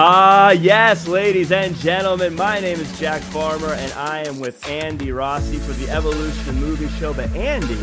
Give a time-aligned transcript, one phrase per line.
[0.00, 4.64] Ah, uh, yes, ladies and gentlemen, my name is Jack Farmer, and I am with
[4.68, 7.12] Andy Rossi for the Evolution Movie Show.
[7.12, 7.74] But Andy,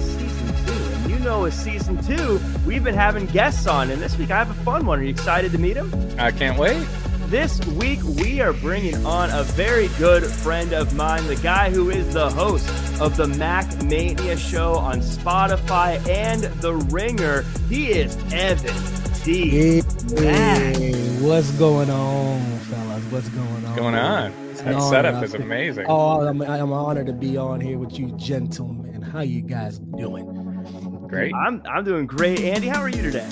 [0.00, 4.18] season two, and you know, with season two, we've been having guests on, and this
[4.18, 4.98] week I have a fun one.
[4.98, 5.92] Are you excited to meet him?
[6.18, 6.84] I can't wait.
[7.28, 11.90] This week, we are bringing on a very good friend of mine, the guy who
[11.90, 12.68] is the host
[13.00, 17.42] of the Mac Mania show on Spotify and The Ringer.
[17.68, 18.74] He is Evan
[19.22, 19.50] T.
[19.50, 23.02] Hey, what's going on, fellas?
[23.04, 23.62] What's going on?
[23.62, 24.54] What's going on?
[24.56, 25.86] That no, setup is amazing.
[25.88, 29.02] Oh, I'm, I'm honored to be on here with you, gentlemen.
[29.02, 30.26] How you guys doing?
[31.08, 31.34] Great.
[31.34, 32.40] I'm I'm doing great.
[32.40, 33.28] Andy, how are you today?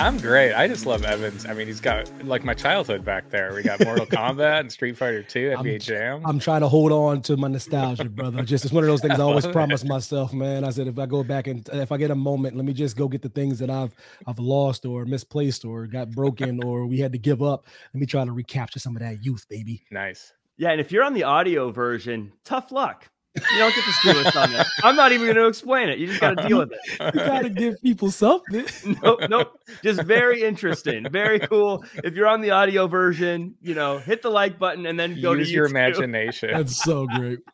[0.00, 0.54] I'm great.
[0.54, 1.44] I just love Evans.
[1.44, 3.52] I mean, he's got like my childhood back there.
[3.52, 6.22] We got Mortal Kombat and Street Fighter 2, NBA I'm, Jam.
[6.24, 8.44] I'm trying to hold on to my nostalgia, brother.
[8.44, 10.62] Just it's one of those things I always promise myself, man.
[10.62, 12.96] I said if I go back and if I get a moment, let me just
[12.96, 13.92] go get the things that I've
[14.24, 17.66] I've lost or misplaced or got broken or we had to give up.
[17.92, 19.82] Let me try to recapture some of that youth, baby.
[19.90, 20.32] Nice.
[20.58, 23.10] Yeah, and if you're on the audio version, tough luck.
[23.52, 24.66] You don't get to steal us on that.
[24.82, 25.98] I'm not even going to explain it.
[25.98, 26.78] You just got to deal with it.
[27.18, 28.66] You got to give people something.
[29.02, 29.60] nope, nope.
[29.82, 31.84] Just very interesting, very cool.
[32.04, 35.32] If you're on the audio version, you know, hit the like button and then go
[35.32, 36.50] Use to your imagination.
[36.52, 37.40] That's so great.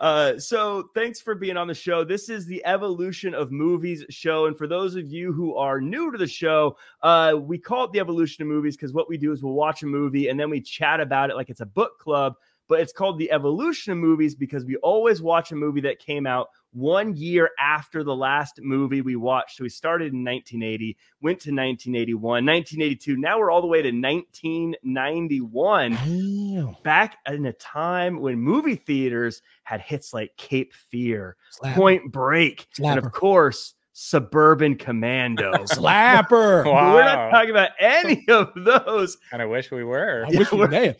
[0.00, 2.02] Uh, so thanks for being on the show.
[2.02, 6.10] This is the Evolution of Movies show, and for those of you who are new
[6.10, 9.30] to the show, uh, we call it the Evolution of Movies because what we do
[9.30, 11.98] is we'll watch a movie and then we chat about it like it's a book
[12.00, 12.34] club
[12.68, 16.26] but it's called the evolution of movies because we always watch a movie that came
[16.26, 19.56] out one year after the last movie we watched.
[19.56, 23.16] So we started in 1980, went to 1981, 1982.
[23.16, 25.92] Now we're all the way to 1991.
[25.92, 26.76] Damn.
[26.82, 31.36] Back in a time when movie theaters had hits like Cape Fear.
[31.74, 32.98] Point Break, Slacker.
[32.98, 35.52] and of course, Suburban Commando.
[35.66, 36.64] Slacker.
[36.64, 36.94] Wow.
[36.94, 39.18] We're not talking about any of those.
[39.32, 40.24] And I wish we were.
[40.26, 40.72] I wish we were.
[40.72, 40.92] Yeah,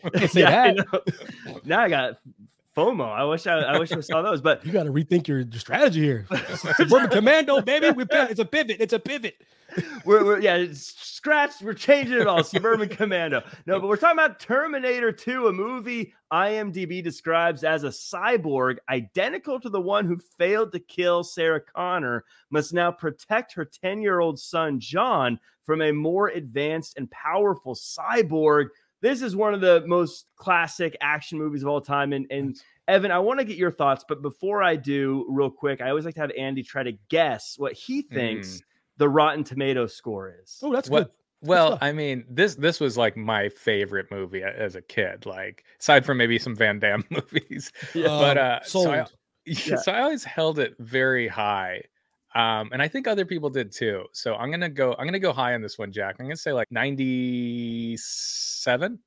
[0.73, 0.85] that.
[0.93, 2.19] I now I got
[2.75, 3.11] FOMO.
[3.11, 5.59] I wish I, I wish I saw those, but you got to rethink your, your
[5.59, 6.25] strategy here.
[6.75, 7.91] Suburban Commando, baby.
[7.91, 8.77] We it's a pivot.
[8.79, 9.35] It's a pivot.
[10.05, 11.61] We're, we're yeah, scratch.
[11.61, 12.43] We're changing it all.
[12.43, 13.43] Suburban Commando.
[13.65, 19.59] No, but we're talking about Terminator 2, a movie IMDb describes as a cyborg identical
[19.59, 24.19] to the one who failed to kill Sarah Connor, must now protect her 10 year
[24.19, 28.67] old son, John, from a more advanced and powerful cyborg.
[29.03, 32.13] This is one of the most classic action movies of all time.
[32.13, 32.55] And, and
[32.87, 36.05] Evan, I want to get your thoughts, but before I do, real quick, I always
[36.05, 38.61] like to have Andy try to guess what he thinks mm.
[38.97, 40.57] the Rotten Tomato score is.
[40.63, 41.49] Oh, that's what, good.
[41.49, 45.25] Well, I mean, this this was like my favorite movie as a kid.
[45.25, 48.07] Like aside from maybe some Van Damme movies, yeah.
[48.07, 49.05] but uh, so I,
[49.45, 49.75] yeah.
[49.75, 51.83] so I always held it very high,
[52.35, 54.05] um, and I think other people did too.
[54.11, 54.95] So I'm gonna go.
[54.97, 56.15] I'm gonna go high on this one, Jack.
[56.19, 58.99] I'm gonna say like 97.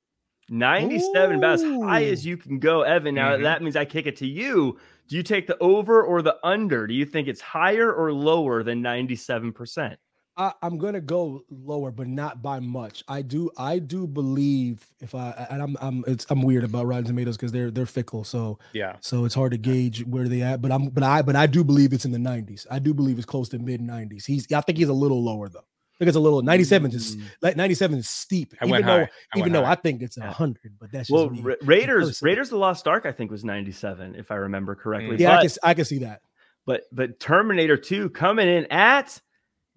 [0.48, 1.38] 97, Ooh.
[1.38, 3.16] about as high as you can go, Evan.
[3.16, 3.42] Now mm-hmm.
[3.42, 4.78] that means I kick it to you.
[5.08, 6.86] Do you take the over or the under?
[6.86, 9.96] Do you think it's higher or lower than 97%?
[10.36, 13.02] I, am gonna go lower, but not by much.
[13.08, 17.04] I do, I do believe if I and I'm, I'm, it's, I'm weird about Rotten
[17.04, 18.24] Tomatoes because they're they're fickle.
[18.24, 20.60] So yeah, so it's hard to gauge where they at.
[20.60, 22.66] But I'm, but I, but I do believe it's in the 90s.
[22.70, 24.26] I do believe it's close to mid 90s.
[24.26, 25.60] He's, I think he's a little lower though.
[25.60, 27.22] I think it's a little 97 is mm.
[27.40, 28.52] like 97 is steep.
[28.60, 29.72] I even though, I even though high.
[29.72, 33.06] I think it's a hundred, but that's just well, Ra- Raiders, Raiders the Lost Ark,
[33.06, 35.16] I think was 97 if I remember correctly.
[35.16, 35.20] Mm.
[35.20, 36.20] Yeah, but, I can, I can see that.
[36.66, 39.18] But but Terminator 2 coming in at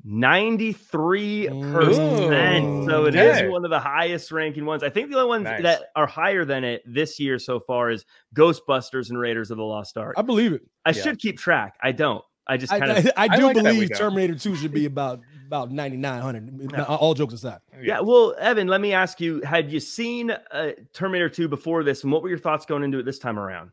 [0.05, 2.89] 93%.
[2.89, 3.45] so it okay.
[3.45, 4.83] is one of the highest ranking ones.
[4.83, 5.61] I think the only ones nice.
[5.63, 8.05] that are higher than it this year so far is
[8.35, 10.15] Ghostbusters and Raiders of the Lost Ark.
[10.17, 10.61] I believe it.
[10.85, 11.03] I yeah.
[11.03, 11.75] should keep track.
[11.81, 12.23] I don't.
[12.47, 15.19] I just kind of I, I, do I like believe Terminator 2 should be about
[15.45, 16.83] about 9900 yeah.
[16.83, 17.59] all jokes aside.
[17.81, 17.99] Yeah.
[18.01, 22.11] Well, Evan, let me ask you, had you seen uh, Terminator 2 before this and
[22.11, 23.71] what were your thoughts going into it this time around?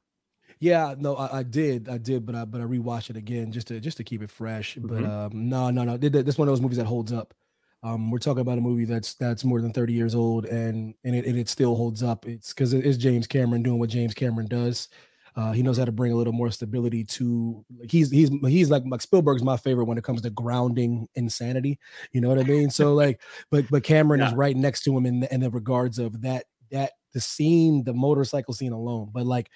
[0.59, 3.69] Yeah, no, I, I, did, I did, but I but I rewatched it again just
[3.69, 4.77] to just to keep it fresh.
[4.77, 4.87] Mm-hmm.
[4.87, 7.35] But um, no, no, no, this one of those movies that holds up.
[7.83, 11.15] Um, we're talking about a movie that's that's more than thirty years old, and and
[11.15, 12.27] it, and it still holds up.
[12.27, 14.89] It's because it is James Cameron doing what James Cameron does.
[15.37, 18.71] Uh, he knows how to bring a little more stability to like he's he's he's
[18.71, 21.79] like like Spielberg's my favorite when it comes to grounding insanity.
[22.13, 22.71] You know what I mean?
[22.71, 23.21] So like,
[23.51, 24.29] but but Cameron yeah.
[24.29, 27.85] is right next to him in the, in the regards of that that the scene,
[27.85, 29.11] the motorcycle scene alone.
[29.13, 29.51] But like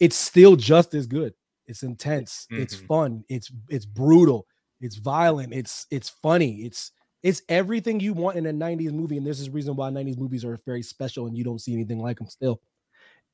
[0.00, 1.34] it's still just as good.
[1.66, 2.46] It's intense.
[2.50, 2.62] Mm-hmm.
[2.62, 3.24] It's fun.
[3.28, 4.46] It's it's brutal.
[4.80, 5.52] It's violent.
[5.52, 6.62] It's it's funny.
[6.62, 6.92] It's
[7.22, 9.16] it's everything you want in a 90s movie.
[9.16, 11.74] And this is the reason why 90s movies are very special and you don't see
[11.74, 12.60] anything like them still.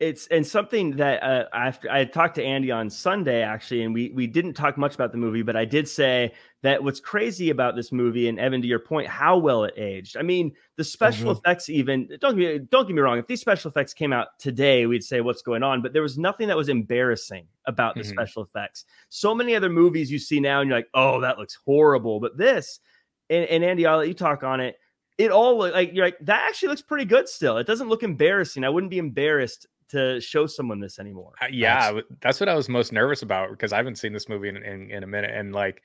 [0.01, 4.11] It's and something that uh, I I talked to Andy on Sunday actually, and we
[4.11, 6.33] we didn't talk much about the movie, but I did say
[6.63, 10.17] that what's crazy about this movie, and Evan, to your point, how well it aged.
[10.17, 11.39] I mean, the special mm-hmm.
[11.39, 13.19] effects even don't get me, don't get me wrong.
[13.19, 16.19] If these special effects came out today, we'd say what's going on, but there was
[16.19, 18.11] nothing that was embarrassing about the mm-hmm.
[18.11, 18.87] special effects.
[19.11, 22.37] So many other movies you see now, and you're like, oh, that looks horrible, but
[22.37, 22.81] this,
[23.31, 24.77] and, and Andy, I'll let you talk on it
[25.17, 27.57] it all like you're like that actually looks pretty good still.
[27.59, 28.65] It doesn't look embarrassing.
[28.65, 31.33] I wouldn't be embarrassed to show someone this anymore.
[31.41, 34.29] Uh, yeah, that's, that's, what I was most nervous about because I haven't seen this
[34.29, 35.83] movie in, in, in a minute, and like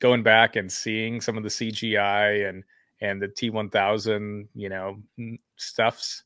[0.00, 2.64] going back and seeing some of the CGI and
[3.00, 4.98] and the T1000, you know,
[5.56, 6.24] stuffs.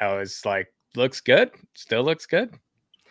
[0.00, 2.54] I was like, looks good, still looks good.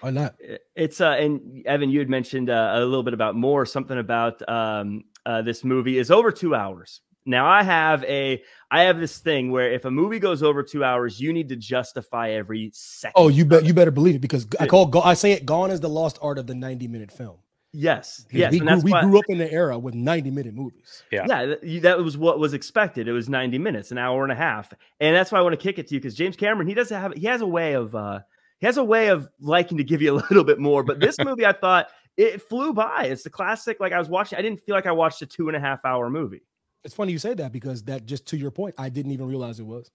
[0.01, 0.35] Why not?
[0.75, 4.47] It's uh, and Evan, you had mentioned uh, a little bit about more something about
[4.49, 7.01] um, uh, this movie is over two hours.
[7.25, 8.41] Now I have a
[8.71, 11.55] I have this thing where if a movie goes over two hours, you need to
[11.55, 13.13] justify every second.
[13.15, 15.79] Oh, you bet you better believe it because I call I say it gone is
[15.79, 17.37] the lost art of the 90 minute film.
[17.73, 18.51] Yes, yes.
[18.51, 21.03] We, grew, we grew up in the era with 90 minute movies.
[21.09, 21.25] Yeah.
[21.63, 21.79] Yeah.
[21.81, 23.07] That was what was expected.
[23.07, 24.73] It was 90 minutes, an hour and a half.
[24.99, 26.99] And that's why I want to kick it to you because James Cameron, he doesn't
[26.99, 28.19] have, he has a way of, uh,
[28.59, 30.83] he has a way of liking to give you a little bit more.
[30.83, 33.05] But this movie, I thought it flew by.
[33.05, 33.79] It's the classic.
[33.79, 35.85] Like I was watching, I didn't feel like I watched a two and a half
[35.85, 36.41] hour movie.
[36.83, 39.59] It's funny you say that because that just to your point, I didn't even realize
[39.59, 39.91] it was.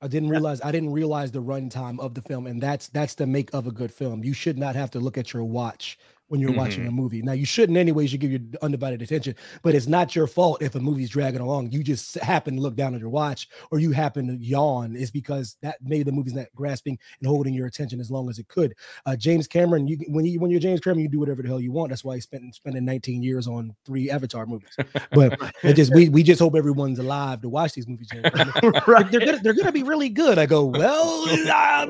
[0.00, 3.26] I didn't realize I didn't realize the runtime of the film, and that's that's the
[3.26, 4.24] make of a good film.
[4.24, 5.98] You should not have to look at your watch
[6.32, 6.60] when you're mm-hmm.
[6.60, 7.20] watching a movie.
[7.20, 8.10] Now you shouldn't anyways.
[8.10, 11.72] You give your undivided attention, but it's not your fault if a movie's dragging along.
[11.72, 14.96] You just happen to look down at your watch or you happen to yawn.
[14.96, 18.38] Is because that maybe the movie's not grasping and holding your attention as long as
[18.38, 18.74] it could.
[19.04, 21.60] Uh, James Cameron, you when you when you're James Cameron, you do whatever the hell
[21.60, 21.90] you want.
[21.90, 24.74] That's why he spent spending 19 years on three Avatar movies.
[25.10, 28.08] But it just we we just hope everyone's alive to watch these movies.
[28.86, 29.10] right.
[29.10, 30.38] They're gonna they're gonna be really good.
[30.38, 31.86] I go well, uh,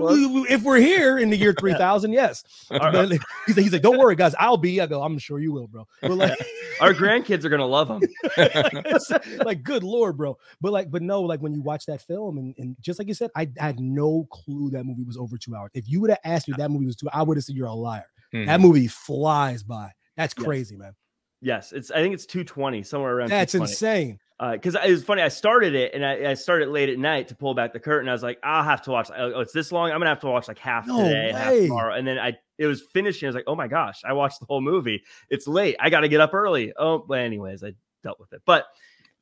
[0.51, 2.43] if we're here in the year 3000, yes.
[3.47, 4.81] He's like, he's like, don't worry, guys I'll be.
[4.81, 5.87] I go, I'm sure you will, bro.
[6.01, 6.39] But like,
[6.81, 8.01] our grandkids are gonna love them.
[9.45, 10.39] like, good lord, bro.
[10.61, 13.15] But like, but no, like when you watch that film, and, and just like you
[13.15, 15.71] said, I, I, had no clue that movie was over two hours.
[15.75, 17.67] If you would have asked me that movie was two, I would have said you're
[17.67, 18.07] a liar.
[18.35, 18.47] Mm-hmm.
[18.47, 19.91] That movie flies by.
[20.17, 20.81] That's crazy, yes.
[20.81, 20.93] man.
[21.41, 21.91] Yes, it's.
[21.91, 23.31] I think it's 220 somewhere around.
[23.31, 24.19] That's insane
[24.51, 25.23] because uh, it was funny.
[25.23, 28.09] I started it and I, I, started late at night to pull back the curtain.
[28.09, 29.09] I was like, I'll have to watch.
[29.17, 29.93] Oh, it's this long.
[29.93, 31.39] I'm gonna have to watch like half no today, way.
[31.39, 31.95] half tomorrow.
[31.95, 33.27] And then I, it was finishing.
[33.27, 35.03] I was like, oh my gosh, I watched the whole movie.
[35.31, 35.77] It's late.
[35.79, 36.73] I got to get up early.
[36.77, 38.43] Oh, but anyways, I dealt with it.
[38.45, 38.67] But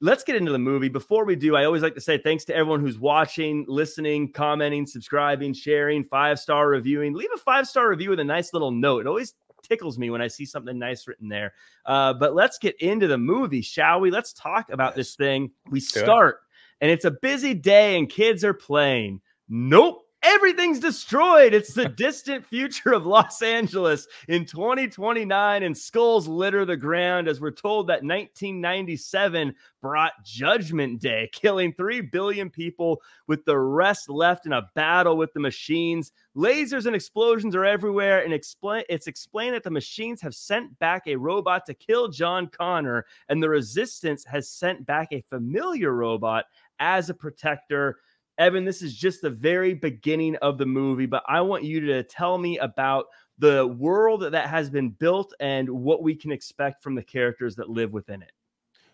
[0.00, 0.88] let's get into the movie.
[0.88, 4.87] Before we do, I always like to say thanks to everyone who's watching, listening, commenting,
[4.87, 7.12] subscribing, sharing, five star reviewing.
[7.12, 9.00] Leave a five star review with a nice little note.
[9.00, 9.34] It always
[9.70, 11.55] tickles me when I see something nice written there.
[11.87, 14.11] Uh, but let's get into the movie, shall we?
[14.11, 15.50] Let's talk about this thing.
[15.70, 16.40] We start,
[16.81, 19.20] and it's a busy day, and kids are playing.
[19.49, 20.05] Nope.
[20.22, 21.55] Everything's destroyed.
[21.55, 27.40] It's the distant future of Los Angeles in 2029, and skulls litter the ground as
[27.40, 34.44] we're told that 1997 brought Judgment Day, killing 3 billion people with the rest left
[34.44, 36.12] in a battle with the machines.
[36.37, 41.06] Lasers and explosions are everywhere, and explain it's explained that the machines have sent back
[41.06, 46.44] a robot to kill John Connor, and the resistance has sent back a familiar robot
[46.78, 47.99] as a protector.
[48.41, 52.03] Evan, this is just the very beginning of the movie, but I want you to
[52.03, 53.05] tell me about
[53.39, 57.69] the world that has been built and what we can expect from the characters that
[57.69, 58.33] live within it.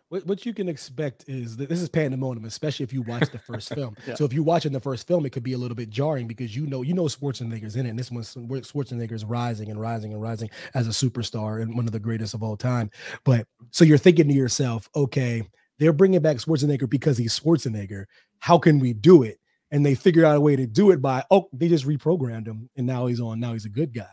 [0.09, 3.39] What, what you can expect is that this is pandemonium, especially if you watch the
[3.39, 3.97] first film.
[4.07, 4.15] yeah.
[4.15, 6.57] So if you're watching the first film, it could be a little bit jarring because
[6.57, 10.21] you know you know Schwarzenegger's in it, and this one Schwarzenegger's rising and rising and
[10.21, 12.91] rising as a superstar and one of the greatest of all time.
[13.25, 15.43] But so you're thinking to yourself, okay,
[15.79, 18.05] they're bringing back Schwarzenegger because he's Schwarzenegger.
[18.39, 19.39] How can we do it?
[19.73, 22.71] And they figured out a way to do it by, oh, they just reprogrammed him
[22.77, 23.41] and now he's on.
[23.41, 24.07] Now he's a good guy.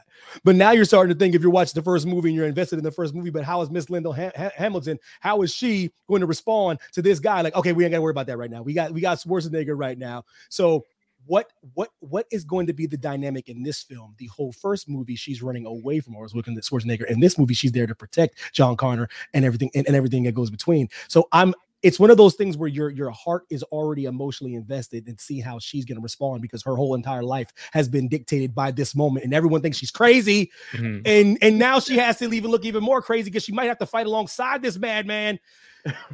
[0.44, 2.80] But now you're starting to think if you're watching the first movie and you're invested
[2.80, 4.98] in the first movie, but how is Miss Linda ha- Hamilton?
[5.20, 7.42] How is she going to respond to this guy?
[7.42, 8.64] Like, okay, we ain't got to worry about that right now.
[8.64, 10.24] We got we got Schwarzenegger right now.
[10.50, 10.86] So
[11.26, 14.16] what what what is going to be the dynamic in this film?
[14.18, 17.06] The whole first movie, she's running away from Arnold Schwarzenegger.
[17.06, 20.34] In this movie, she's there to protect John Connor and everything and, and everything that
[20.34, 20.90] goes between.
[21.08, 21.54] So I'm
[21.84, 25.40] it's one of those things where your your heart is already emotionally invested and see
[25.40, 28.96] how she's going to respond because her whole entire life has been dictated by this
[28.96, 31.02] moment and everyone thinks she's crazy mm-hmm.
[31.06, 33.78] and and now she has to even look even more crazy because she might have
[33.78, 35.40] to fight alongside this madman.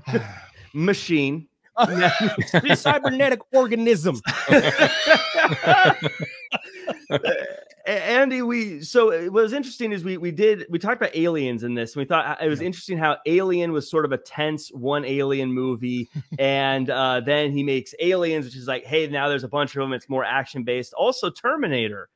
[0.74, 1.48] Machine.
[2.76, 4.20] Cybernetic organism
[7.90, 11.64] Andy, we so uh, what was interesting is we we did we talked about aliens
[11.64, 11.96] in this.
[11.96, 12.68] And we thought uh, it was yeah.
[12.68, 16.08] interesting how Alien was sort of a tense one alien movie,
[16.40, 19.82] and uh, then he makes Aliens, which is like, hey, now there's a bunch of
[19.82, 19.94] them.
[19.94, 20.94] It's more action based.
[20.94, 22.10] Also, Terminator,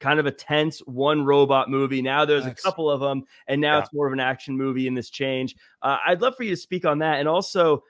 [0.00, 2.02] kind of a tense one robot movie.
[2.02, 3.84] Now there's a couple of them, and now yeah.
[3.84, 5.54] it's more of an action movie in this change.
[5.80, 7.84] Uh, I'd love for you to speak on that, and also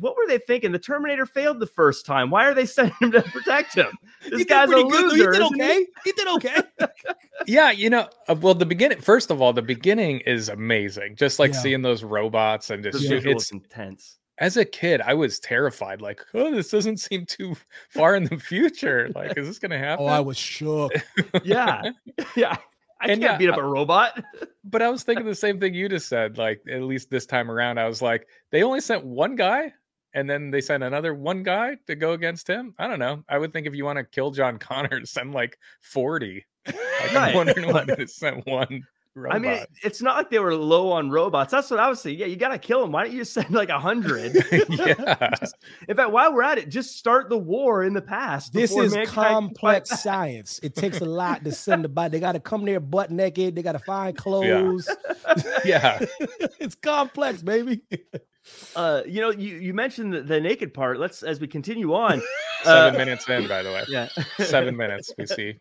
[0.00, 0.72] what were they thinking?
[0.72, 2.30] The Terminator failed the first time.
[2.30, 3.96] Why are they sending him to protect him?
[4.28, 5.32] This he guy's a loser.
[5.32, 5.78] He did okay.
[5.78, 5.86] He?
[6.04, 6.62] he did okay.
[7.46, 9.00] yeah, you know, uh, well, the beginning.
[9.00, 11.16] First of all, the beginning is amazing.
[11.16, 11.60] Just like yeah.
[11.60, 14.18] seeing those robots and just it's intense.
[14.38, 16.00] As a kid, I was terrified.
[16.00, 17.54] Like, oh, this doesn't seem too
[17.90, 19.10] far in the future.
[19.14, 20.06] Like, is this going to happen?
[20.06, 20.92] Oh, I was shook.
[21.44, 21.90] yeah,
[22.34, 22.56] yeah.
[23.00, 24.24] I and can't yeah, beat up a robot.
[24.64, 26.38] but I was thinking the same thing you just said.
[26.38, 29.72] Like, at least this time around, I was like, they only sent one guy
[30.14, 32.74] and then they send another one guy to go against him.
[32.78, 33.22] I don't know.
[33.28, 36.44] I would think if you want to kill John Connor, send like 40.
[36.66, 37.16] Like, right.
[37.16, 38.86] I'm wondering why they sent one.
[39.16, 39.36] Robot.
[39.36, 41.52] I mean, it's not like they were low on robots.
[41.52, 42.18] That's what I was saying.
[42.18, 42.90] Yeah, you got to kill them.
[42.90, 44.34] Why don't you send like a hundred?
[44.68, 45.30] yeah.
[45.88, 48.52] in fact, while we're at it, just start the war in the past.
[48.52, 50.58] This is complex science.
[50.64, 52.10] It takes a lot to send the body.
[52.10, 53.54] They got to come there butt naked.
[53.54, 54.88] They got to find clothes.
[55.64, 56.06] Yeah, yeah.
[56.58, 57.82] it's complex, baby.
[58.76, 60.98] Uh, you know, you, you mentioned the, the naked part.
[60.98, 62.22] Let's as we continue on.
[62.62, 63.84] Seven uh, minutes in, by the way.
[63.88, 64.08] Yeah,
[64.38, 65.12] seven minutes.
[65.18, 65.54] We see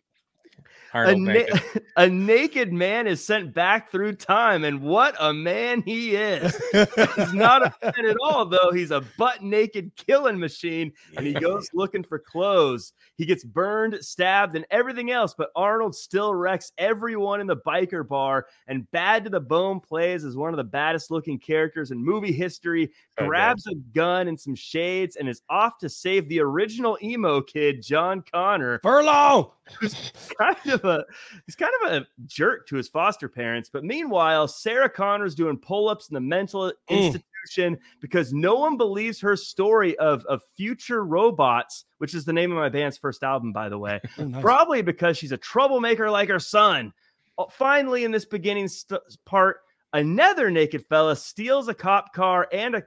[0.93, 1.59] a, na-
[1.97, 6.55] a, naked man is sent back through time, and what a man he is!
[6.71, 8.71] he's not a man at all, though.
[8.71, 12.93] He's a butt naked killing machine, and he goes looking for clothes.
[13.17, 18.07] He gets burned, stabbed, and everything else, but Arnold still wrecks everyone in the biker
[18.07, 18.47] bar.
[18.67, 22.31] And Bad to the Bone plays as one of the baddest looking characters in movie
[22.31, 22.91] history.
[23.17, 27.81] Grabs a gun and some shades, and is off to save the original emo kid,
[27.81, 28.79] John Connor.
[28.83, 29.51] Furlong
[30.37, 31.05] kind of a
[31.45, 33.69] he's kind of a jerk to his foster parents.
[33.71, 36.73] But meanwhile, Sarah Connor's doing pull-ups in the mental mm.
[36.89, 42.51] institution because no one believes her story of, of future robots, which is the name
[42.51, 43.99] of my band's first album, by the way.
[44.17, 44.41] Oh, nice.
[44.41, 46.93] Probably because she's a troublemaker like her son.
[47.37, 49.57] Uh, finally, in this beginning st- part,
[49.91, 52.83] another naked fella steals a cop car and a,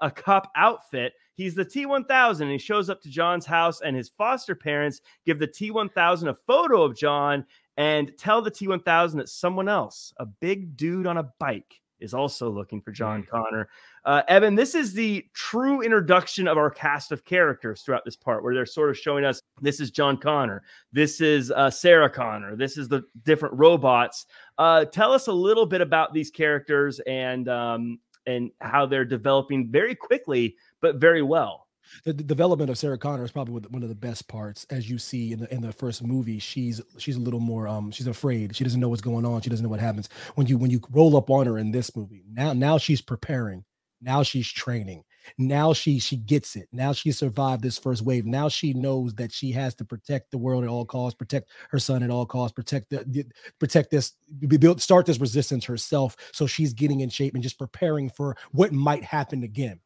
[0.00, 4.10] a cop outfit He's the T1000 and he shows up to John's house, and his
[4.10, 7.46] foster parents give the T1000 a photo of John
[7.78, 12.50] and tell the T1000 that someone else, a big dude on a bike, is also
[12.50, 13.28] looking for John mm.
[13.28, 13.70] Connor.
[14.04, 18.44] Uh, Evan, this is the true introduction of our cast of characters throughout this part,
[18.44, 20.62] where they're sort of showing us this is John Connor,
[20.92, 24.26] this is uh, Sarah Connor, this is the different robots.
[24.58, 29.70] Uh, tell us a little bit about these characters and um, and how they're developing
[29.70, 31.66] very quickly but very well.
[32.04, 34.64] The, the, development of Sarah Connor is probably one of the best parts.
[34.70, 37.90] As you see in the in the first movie, she's she's a little more um
[37.90, 38.54] she's afraid.
[38.54, 39.40] She doesn't know what's going on.
[39.40, 41.96] She doesn't know what happens when you when you roll up on her in this
[41.96, 42.22] movie.
[42.30, 43.64] Now now she's preparing.
[44.00, 45.04] Now she's training.
[45.38, 46.68] Now she she gets it.
[46.72, 48.26] Now she survived this first wave.
[48.26, 51.78] Now she knows that she has to protect the world at all costs, protect her
[51.78, 53.24] son at all costs, protect the,
[53.58, 54.12] protect this,
[54.46, 56.16] build start this resistance herself.
[56.32, 59.80] So she's getting in shape and just preparing for what might happen again.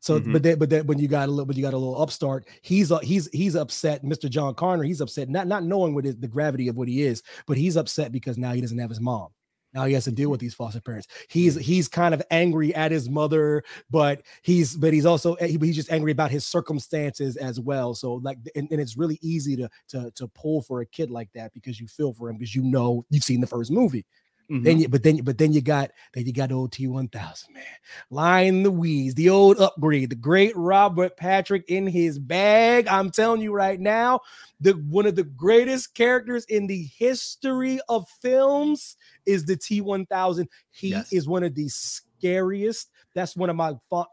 [0.00, 0.32] So, mm-hmm.
[0.32, 2.46] but then, but then when you got a little, but you got a little upstart,
[2.62, 4.04] he's uh, he's he's upset.
[4.04, 4.30] Mr.
[4.30, 7.22] John Connor, he's upset, not not knowing what is the gravity of what he is,
[7.46, 9.28] but he's upset because now he doesn't have his mom.
[9.74, 11.08] Now he has to deal with these foster parents.
[11.28, 15.58] He's he's kind of angry at his mother, but he's but he's also eh, he,
[15.60, 17.94] he's just angry about his circumstances as well.
[17.94, 21.30] So like, and, and it's really easy to to to pull for a kid like
[21.34, 24.06] that because you feel for him because you know you've seen the first movie.
[24.50, 24.62] Mm-hmm.
[24.64, 27.14] Then you, but then, but then you got, then you got old T1000,
[27.52, 27.64] man.
[28.10, 32.88] Line the weeds, the old upgrade, the great Robert Patrick in his bag.
[32.88, 34.20] I'm telling you right now,
[34.60, 40.46] the one of the greatest characters in the history of films is the T1000.
[40.70, 41.12] He yes.
[41.12, 42.90] is one of the scariest.
[43.14, 44.08] That's one of my thought.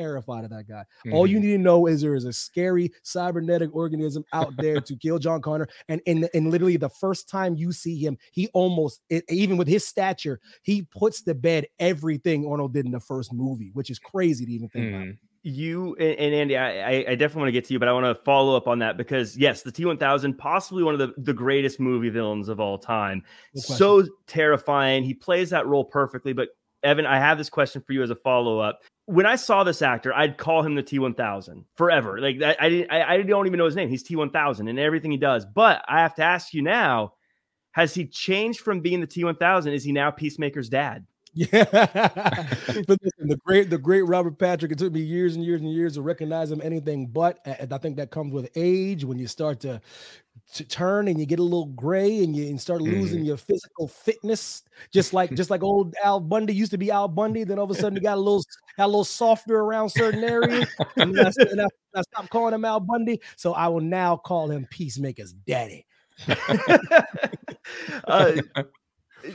[0.00, 0.84] I'm terrified of that guy.
[1.06, 1.14] Mm-hmm.
[1.14, 1.46] All you mm-hmm.
[1.46, 5.40] need to know is there is a scary cybernetic organism out there to kill John
[5.42, 5.68] Connor.
[5.88, 9.68] And in and literally the first time you see him, he almost it, even with
[9.68, 13.98] his stature, he puts to bed everything Arnold did in the first movie, which is
[13.98, 15.02] crazy to even think mm-hmm.
[15.02, 17.92] about you and, and Andy, I, I, definitely want to get to you, but I
[17.92, 21.32] want to follow up on that because yes, the T1000, possibly one of the, the
[21.32, 23.22] greatest movie villains of all time.
[23.54, 25.02] so terrifying.
[25.02, 26.32] He plays that role perfectly.
[26.32, 26.50] But
[26.82, 28.80] Evan, I have this question for you as a follow up
[29.10, 32.20] when I saw this actor, I'd call him the T1000 forever.
[32.20, 33.88] Like I, I didn't, I, I, don't even know his name.
[33.88, 35.44] He's T1000 and everything he does.
[35.44, 37.14] But I have to ask you now:
[37.72, 39.72] Has he changed from being the T1000?
[39.72, 41.04] Is he now Peacemaker's dad?
[41.34, 44.72] Yeah, but listen, the great, the great Robert Patrick.
[44.72, 47.38] It took me years and years and years to recognize him anything but.
[47.44, 49.80] And I think that comes with age when you start to
[50.54, 53.26] to turn and you get a little gray and you and start losing mm.
[53.26, 57.44] your physical fitness, just like just like old Al Bundy used to be Al Bundy.
[57.44, 58.42] Then all of a sudden you got a little
[58.76, 62.64] got a little softer around certain areas, and I, and I, I stopped calling him
[62.64, 63.20] Al Bundy.
[63.36, 65.86] So I will now call him Peacemaker's daddy.
[68.04, 68.32] uh,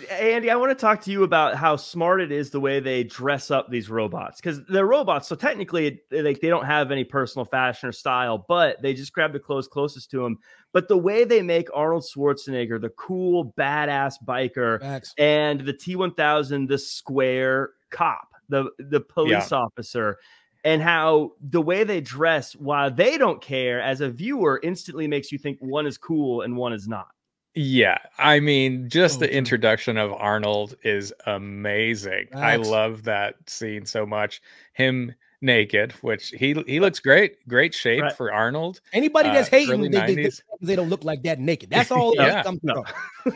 [0.10, 3.04] Andy, I want to talk to you about how smart it is the way they
[3.04, 5.28] dress up these robots because they're robots.
[5.28, 9.34] So technically, like they don't have any personal fashion or style, but they just grab
[9.34, 10.40] the clothes closest to them.
[10.74, 14.82] But the way they make Arnold Schwarzenegger the cool, badass biker,
[15.18, 19.58] and the T1000 the square cop, the the police yeah.
[19.58, 20.18] officer,
[20.64, 25.32] and how the way they dress, while they don't care, as a viewer, instantly makes
[25.32, 27.08] you think one is cool and one is not.
[27.56, 32.28] Yeah, I mean, just oh, the introduction of Arnold is amazing.
[32.34, 34.42] I love that scene so much.
[34.74, 38.12] Him naked, which he he looks great, great shape right.
[38.12, 38.82] for Arnold.
[38.92, 40.30] Anybody that's uh, hating, they, they,
[40.62, 41.70] they, don't look like that naked.
[41.70, 42.14] That's all.
[42.16, 42.44] yeah.
[42.62, 42.84] No.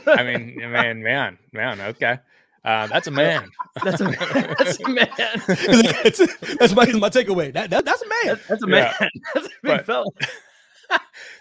[0.08, 1.80] I mean, man, man, man.
[1.80, 2.20] Okay.
[2.66, 3.50] Uh, that's a man.
[3.86, 4.56] that's a man.
[4.58, 5.08] That's a man.
[5.18, 7.54] that's, that's, my, my takeaway.
[7.54, 8.26] That, that, that's a man.
[8.26, 8.94] That, that's a man.
[9.00, 9.08] Yeah.
[9.34, 10.06] That's a big but, fella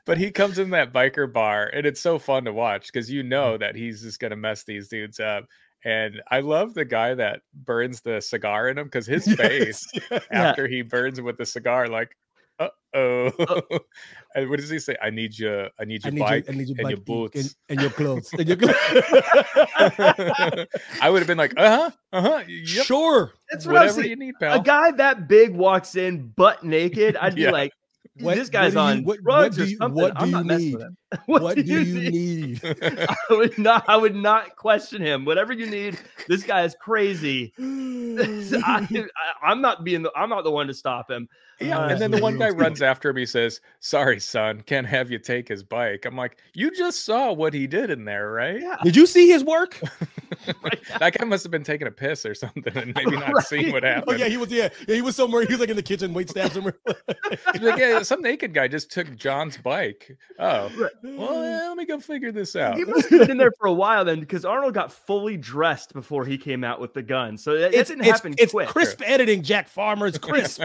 [0.05, 3.23] but he comes in that biker bar and it's so fun to watch because you
[3.23, 3.61] know mm.
[3.61, 5.47] that he's just gonna mess these dudes up.
[5.85, 9.87] And I love the guy that burns the cigar in him because his yes, face
[10.11, 10.21] yeah.
[10.31, 12.11] after he burns him with the cigar, like,
[12.61, 13.31] uh oh.
[14.35, 14.97] and what does he say?
[15.00, 16.90] I need your, I need your I need bike, your, I need your and bike
[16.90, 18.76] your boots, and, and, your clothes, and your clothes.
[21.00, 22.85] I would have been like, uh huh, uh huh, yep.
[22.85, 24.61] sure, that's what whatever you need, pal.
[24.61, 27.17] A guy that big walks in butt naked.
[27.17, 27.47] I'd yeah.
[27.47, 27.73] be like,
[28.21, 30.02] what, this guy's what on you, what, drugs what do you, or something.
[30.02, 30.97] What do I'm not messing with him.
[31.26, 32.62] What, what do, do, you need?
[32.62, 32.76] need?
[32.83, 33.85] I would not.
[33.88, 35.25] I would not question him.
[35.25, 37.52] Whatever you need, this guy is crazy.
[37.59, 39.07] I,
[39.43, 40.02] am not being.
[40.02, 41.28] The, I'm not the one to stop him.
[41.61, 43.17] Yeah, uh, and then the one guy runs after him.
[43.17, 47.33] He says, "Sorry, son, can't have you take his bike." I'm like, "You just saw
[47.33, 48.61] what he did in there, right?
[48.61, 48.76] Yeah.
[48.83, 49.81] Did you see his work?
[50.99, 53.47] that guy must have been taking a piss or something, and maybe not right.
[53.47, 54.04] seeing what happened.
[54.08, 54.50] Oh yeah, he was.
[54.50, 55.44] Yeah, yeah he was somewhere.
[55.44, 56.76] He was like in the kitchen, wait staff somewhere.
[57.61, 60.16] like, yeah, some naked guy just took John's bike.
[60.38, 60.90] Oh, right.
[61.02, 62.76] well, let me go figure this out.
[62.76, 65.92] He must have been in there for a while then, because Arnold got fully dressed
[65.92, 67.37] before he came out with the gun.
[67.37, 68.64] So it, it's, didn't happen it's, quick.
[68.64, 70.06] It's crisp editing, Jack Farmer.
[70.06, 70.62] It's crisp.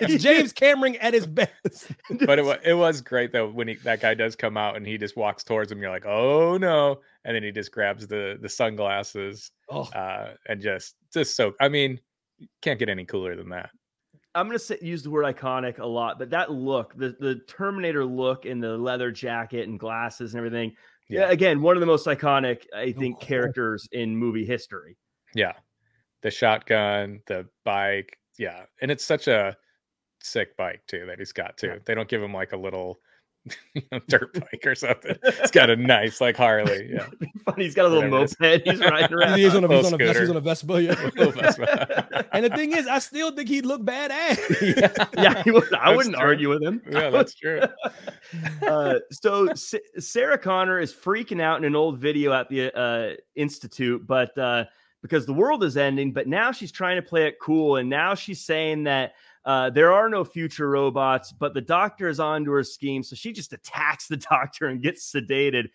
[0.00, 1.92] it's James Cameron at his best.
[2.26, 4.86] but it was, it was great though when he, that guy does come out and
[4.86, 5.80] he just walks towards him.
[5.80, 9.82] You're like, oh no, and then he just grabs the the sunglasses oh.
[9.94, 11.52] uh, and just just so.
[11.60, 12.00] I mean,
[12.62, 13.70] can't get any cooler than that.
[14.34, 18.04] I'm gonna say, use the word iconic a lot, but that look, the the Terminator
[18.04, 20.74] look in the leather jacket and glasses and everything.
[21.08, 21.30] Yeah.
[21.30, 23.24] Again, one of the most iconic, I think, oh.
[23.24, 24.96] characters in movie history.
[25.34, 25.52] Yeah.
[26.22, 28.18] The shotgun, the bike.
[28.38, 28.64] Yeah.
[28.82, 29.56] And it's such a
[30.20, 31.80] sick bike too that he's got too.
[31.84, 32.98] They don't give him like a little
[34.08, 35.16] dirt bike or something.
[35.40, 36.90] He's got a nice like Harley.
[36.92, 37.06] Yeah,
[37.44, 37.64] funny.
[37.64, 38.36] He's got a little moped.
[38.64, 39.38] He's riding around.
[39.38, 40.82] he's on a, he's on a, he's on a Vespa.
[40.82, 40.94] Yeah.
[40.94, 42.26] Vespa.
[42.32, 44.76] and the thing is, I still think he'd look badass.
[44.76, 46.24] yeah, yeah he would, I wouldn't true.
[46.24, 46.82] argue with him.
[46.90, 47.60] Yeah, that's true.
[48.66, 53.14] Uh, so S- Sarah Connor is freaking out in an old video at the uh,
[53.34, 54.64] institute, but uh,
[55.02, 56.12] because the world is ending.
[56.12, 59.12] But now she's trying to play it cool, and now she's saying that
[59.46, 63.02] uh, there are no future robots, but the doctor is onto her scheme.
[63.04, 65.68] So she just attacks the doctor and gets sedated.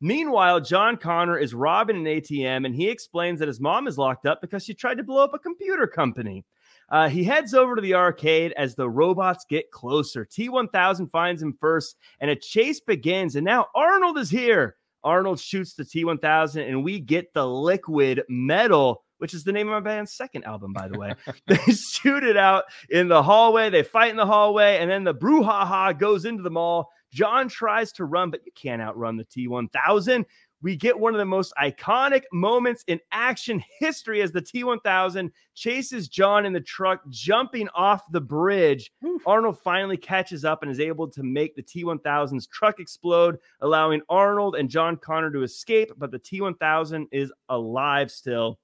[0.00, 4.26] Meanwhile, John Connor is robbing an ATM and he explains that his mom is locked
[4.26, 6.44] up because she tried to blow up a computer company.
[6.88, 10.24] Uh, he heads over to the arcade as the robots get closer.
[10.24, 13.36] T1000 finds him first and a chase begins.
[13.36, 14.76] And now Arnold is here.
[15.04, 19.72] Arnold shoots the T1000 and we get the liquid metal which is the name of
[19.72, 21.14] my band's second album, by the way.
[21.46, 23.70] they shoot it out in the hallway.
[23.70, 26.90] They fight in the hallway, and then the brouhaha goes into the mall.
[27.12, 30.24] John tries to run, but you can't outrun the T1000.
[30.60, 36.08] We get one of the most iconic moments in action history as the T1000 chases
[36.08, 38.90] John in the truck, jumping off the bridge.
[39.06, 39.22] Oof.
[39.26, 44.56] Arnold finally catches up and is able to make the T1000's truck explode, allowing Arnold
[44.56, 48.58] and John Connor to escape, but the T1000 is alive still.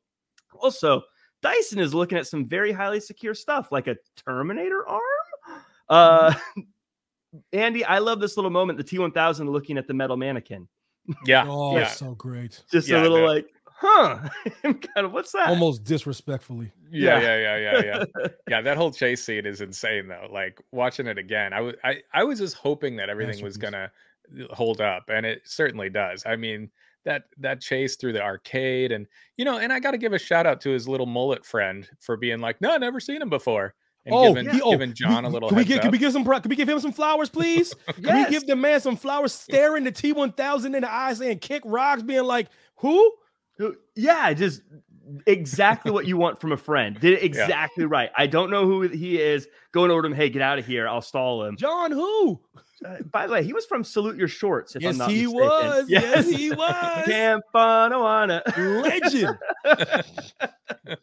[0.60, 1.02] Also,
[1.42, 5.02] Dyson is looking at some very highly secure stuff like a Terminator arm.
[5.88, 6.60] Uh, mm-hmm.
[7.52, 8.78] Andy, I love this little moment.
[8.78, 10.68] The T1000 looking at the metal mannequin.
[11.26, 11.44] Yeah.
[11.48, 11.88] Oh, yeah.
[11.88, 12.62] so great.
[12.70, 14.20] Just yeah, a little like, huh?
[14.62, 15.48] kind of what's that?
[15.48, 16.72] Almost disrespectfully.
[16.90, 18.04] Yeah, yeah, yeah, yeah, yeah.
[18.18, 20.28] Yeah, yeah that whole chase scene is insane though.
[20.30, 23.90] Like watching it again, I was I, I was just hoping that everything was gonna
[24.50, 26.24] hold up, and it certainly does.
[26.24, 26.70] I mean,
[27.04, 30.18] that that chase through the arcade and you know and i got to give a
[30.18, 33.30] shout out to his little mullet friend for being like no I never seen him
[33.30, 33.74] before
[34.06, 34.60] and oh, giving, yeah.
[34.62, 36.68] oh, giving john a little can we, get, can we give some can we give
[36.68, 37.96] him some flowers please yes.
[38.04, 41.62] can we give the man some flowers staring the t1000 in the eyes and kick
[41.64, 43.12] rocks being like who
[43.94, 44.62] yeah just
[45.26, 46.98] exactly what you want from a friend.
[47.00, 47.90] Did it exactly yeah.
[47.90, 48.10] right.
[48.16, 49.48] I don't know who he is.
[49.72, 50.88] Going over to him, hey, get out of here.
[50.88, 51.56] I'll stall him.
[51.56, 52.40] John who?
[52.84, 54.76] Uh, by the way, he was from Salute Your Shorts.
[54.78, 55.32] yes, he mistaken.
[55.32, 55.84] was.
[55.88, 56.02] Yes.
[56.28, 57.04] yes, he was.
[57.04, 58.42] Camp Anawanna.
[58.82, 59.38] Legend.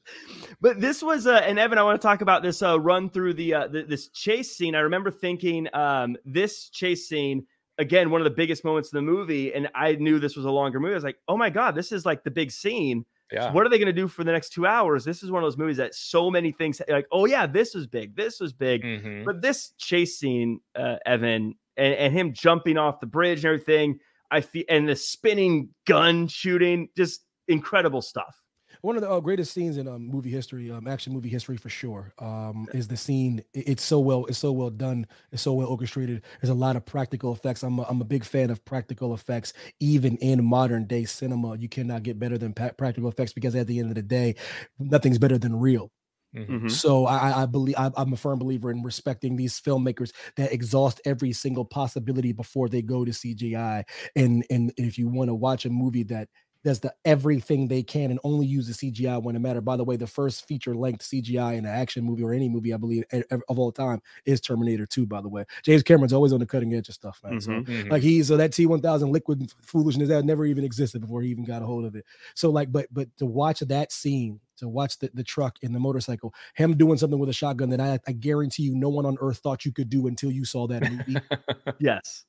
[0.62, 3.36] but this was, uh, and Evan, I want to talk about this uh, run through
[3.36, 4.76] the, uh, the, this chase scene.
[4.76, 7.46] I remember thinking um, this chase scene
[7.78, 10.52] again one of the biggest moments in the movie, and I knew this was a
[10.52, 10.94] longer movie.
[10.94, 13.06] I was like, oh my god, this is like the big scene.
[13.32, 13.48] Yeah.
[13.48, 15.06] So what are they going to do for the next two hours?
[15.06, 17.88] This is one of those movies that so many things like, oh yeah, this was
[17.88, 19.24] big, this was big, mm-hmm.
[19.24, 24.00] but this chase scene, uh, Evan, and, and him jumping off the bridge and everything,
[24.30, 28.40] I feel, and the spinning gun shooting, just incredible stuff
[28.82, 31.70] one of the uh, greatest scenes in um, movie history, um, action movie history for
[31.70, 33.44] sure, um, is the scene.
[33.54, 36.24] it's so well, it's so well done, it's so well orchestrated.
[36.41, 37.63] There's a lot of practical effects.
[37.63, 41.58] I'm a, I'm a big fan of practical effects, even in modern day cinema.
[41.58, 44.36] You cannot get better than pa- practical effects because at the end of the day,
[44.80, 45.91] nothing's better than real.
[46.36, 46.56] Mm-hmm.
[46.56, 46.67] mm-hmm.
[46.70, 51.02] So I, I believe I, am a firm believer in respecting these filmmakers that exhaust
[51.06, 53.84] every single possibility before they go to CGI.
[54.15, 56.30] And and, and if you want to watch a movie that
[56.63, 59.63] does the everything they can and only use the CGI when it matters.
[59.63, 62.74] By the way, the first feature length CGI in an action movie or any movie,
[62.74, 65.45] I believe, of all time is Terminator 2, by the way.
[65.63, 67.39] James Cameron's always on the cutting edge of stuff, man.
[67.39, 67.89] Mm-hmm, so, mm-hmm.
[67.89, 71.62] like, he, so that T1000 liquid foolishness that never even existed before he even got
[71.62, 72.06] a hold of it.
[72.36, 75.80] So, like, but, but to watch that scene, to watch the, the truck and the
[75.80, 79.17] motorcycle, him doing something with a shotgun that I, I guarantee you no one on
[79.19, 81.17] earth thought you could do until you saw that movie.
[81.80, 82.26] yes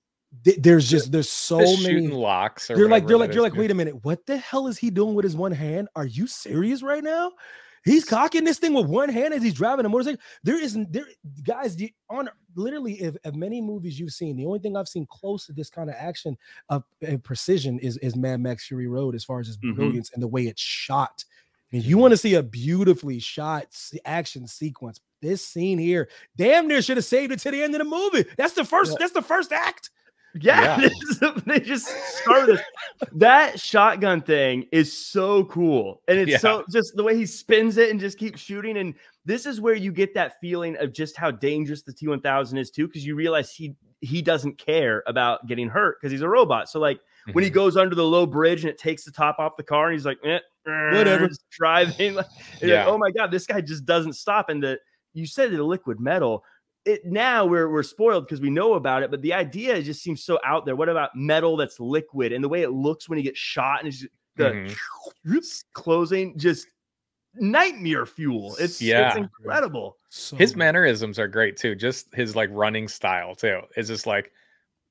[0.59, 2.69] there's just there's so the many locks.
[2.69, 5.15] they're like they're like you're like, wait a minute, what the hell is he doing
[5.15, 5.89] with his one hand?
[5.95, 7.33] Are you serious right now?
[7.85, 10.21] He's cocking this thing with one hand as he's driving a motorcycle.
[10.45, 11.05] There isn't there,
[11.43, 11.75] guys.
[11.75, 15.47] The, on literally, if, if many movies you've seen, the only thing I've seen close
[15.47, 19.25] to this kind of action of, of precision is is Mad Max Fury Road, as
[19.25, 19.75] far as its mm-hmm.
[19.75, 21.25] brilliance and the way it's shot.
[21.73, 23.67] And you want to see a beautifully shot
[24.05, 25.01] action sequence.
[25.21, 28.29] This scene here, damn near should have saved it to the end of the movie.
[28.37, 28.93] That's the first.
[28.93, 28.97] Yeah.
[29.01, 29.91] That's the first act.
[30.41, 30.89] Yeah,
[31.21, 31.31] yeah.
[31.47, 32.61] they just started
[33.13, 36.39] that shotgun thing is so cool, and it's yeah.
[36.39, 38.79] so just the way he spins it and just keeps shooting.
[38.79, 42.21] And this is where you get that feeling of just how dangerous the T one
[42.21, 46.23] thousand is too, because you realize he he doesn't care about getting hurt because he's
[46.23, 46.69] a robot.
[46.69, 47.33] So like mm-hmm.
[47.33, 47.55] when he mm-hmm.
[47.55, 50.07] goes under the low bridge and it takes the top off the car, and he's
[50.07, 52.15] like, eh, whatever, driving.
[52.15, 52.27] Like,
[52.63, 52.85] yeah.
[52.85, 54.49] Like, oh my god, this guy just doesn't stop.
[54.49, 54.79] And the
[55.15, 56.43] you said the liquid metal
[56.85, 60.25] it now we're we're spoiled because we know about it, but the idea just seems
[60.25, 60.77] so out there.
[60.77, 63.89] What about metal that's liquid and the way it looks when you get shot and
[63.89, 64.05] it's
[64.37, 65.39] the mm-hmm.
[65.75, 66.67] closing just
[67.35, 68.57] nightmare fuel.
[68.59, 69.97] It's yeah, it's incredible.
[70.09, 71.75] So his mannerisms are great too.
[71.75, 73.61] Just his like running style too.
[73.77, 74.33] Is just like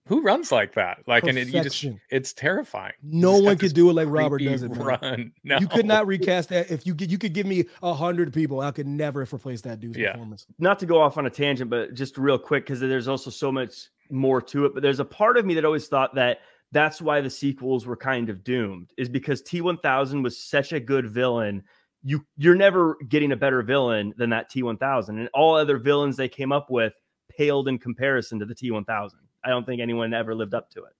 [0.08, 1.00] who runs like that?
[1.08, 1.38] Like, Perfection.
[1.38, 2.94] and it, you just, it's terrifying.
[3.04, 4.72] No one could do it like Robert does it.
[4.72, 4.80] Man.
[4.80, 5.32] Run.
[5.44, 5.58] No.
[5.62, 6.72] You could not recast that.
[6.72, 8.62] If you could, you could give me a hundred people.
[8.62, 10.14] I could never replace that dude's yeah.
[10.14, 10.48] performance.
[10.58, 13.52] Not to go off on a tangent, but just real quick, because there's also so
[13.52, 14.74] much more to it.
[14.74, 16.40] But there's a part of me that always thought that
[16.72, 21.08] that's why the sequels were kind of doomed, is because T1000 was such a good
[21.08, 21.64] villain.
[22.04, 26.30] You you're never getting a better villain than that T1000, and all other villains they
[26.30, 26.94] came up with
[27.30, 29.12] paled in comparison to the T1000.
[29.44, 30.94] I don't think anyone ever lived up to it.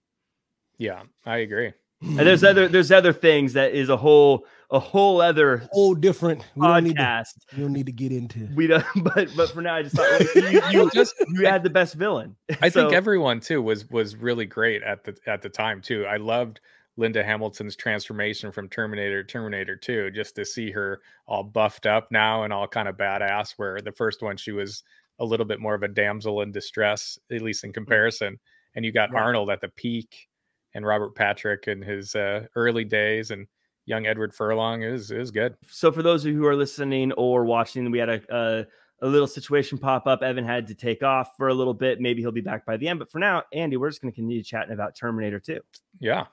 [0.78, 1.72] Yeah, I agree.
[2.02, 6.44] And there's other there's other things that is a whole a whole other whole different
[6.56, 6.74] we podcast.
[6.74, 8.48] Don't need to, you don't need to get into.
[8.54, 11.62] We don't, but but for now, I just thought like, you, you just you had
[11.62, 12.34] the best villain.
[12.60, 16.04] I so, think everyone too was was really great at the at the time too.
[16.06, 16.60] I loved
[16.96, 22.42] Linda Hamilton's transformation from Terminator Terminator 2 just to see her all buffed up now
[22.42, 24.82] and all kind of badass where the first one she was
[25.18, 27.74] a little bit more of a damsel in distress, at least in mm.
[27.74, 28.38] comparison.
[28.74, 29.22] And you got right.
[29.22, 30.28] Arnold at the peak
[30.74, 33.46] and Robert Patrick in his uh, early days and
[33.84, 35.54] young Edward Furlong is is good.
[35.68, 38.66] So for those of you who are listening or watching, we had a, a,
[39.02, 40.22] a little situation pop up.
[40.22, 42.00] Evan had to take off for a little bit.
[42.00, 42.98] Maybe he'll be back by the end.
[42.98, 45.60] But for now, Andy, we're just going to continue chatting about Terminator 2.
[46.00, 46.26] Yeah.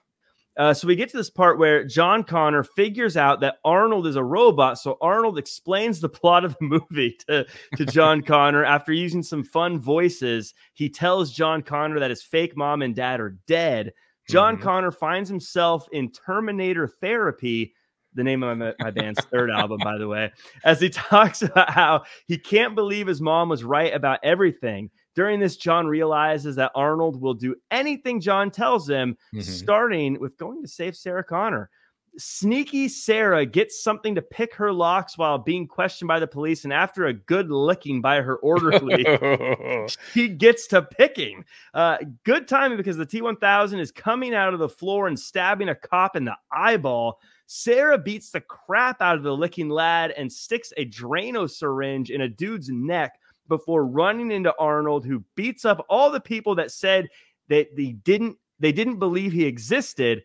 [0.60, 4.18] Uh, so we get to this part where John Connor figures out that Arnold is
[4.18, 4.78] a robot.
[4.78, 7.46] So Arnold explains the plot of the movie to,
[7.78, 10.54] to John Connor after using some fun voices.
[10.74, 13.94] He tells John Connor that his fake mom and dad are dead.
[14.28, 14.64] John mm-hmm.
[14.64, 17.74] Connor finds himself in Terminator therapy,
[18.14, 20.30] the name of my, my band's third album, by the way,
[20.66, 24.90] as he talks about how he can't believe his mom was right about everything.
[25.16, 29.42] During this, John realizes that Arnold will do anything John tells him, mm-hmm.
[29.42, 31.70] starting with going to save Sarah Connor.
[32.18, 36.74] Sneaky Sarah gets something to pick her locks while being questioned by the police, and
[36.74, 39.06] after a good licking by her orderly,
[40.14, 41.46] he gets to picking.
[41.74, 45.76] Uh, good timing because the T1000 is coming out of the floor and stabbing a
[45.76, 47.20] cop in the eyeball.
[47.46, 52.22] Sarah beats the crap out of the licking lad and sticks a Drano syringe in
[52.22, 53.20] a dude's neck
[53.50, 57.10] before running into Arnold, who beats up all the people that said
[57.50, 60.24] that they didn't they didn't believe he existed.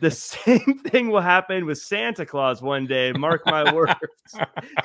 [0.00, 3.12] the same thing will happen with Santa Claus one day.
[3.12, 3.94] Mark my words.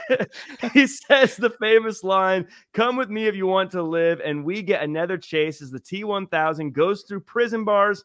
[0.74, 4.22] he says the famous line, Come with me if you want to live.
[4.24, 8.04] And we get another chase as the T 1000 goes through prison bars,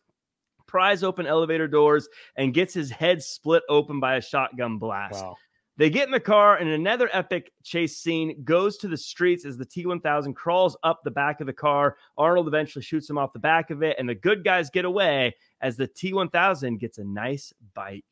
[0.67, 5.23] pries open elevator doors, and gets his head split open by a shotgun blast.
[5.23, 5.37] Wow.
[5.79, 9.59] They get in the car, and another epic chase scene goes to the streets as
[9.59, 11.97] the T 1000 crawls up the back of the car.
[12.17, 15.35] Arnold eventually shoots him off the back of it, and the good guys get away
[15.61, 18.05] as the T 1000 gets a nice bike.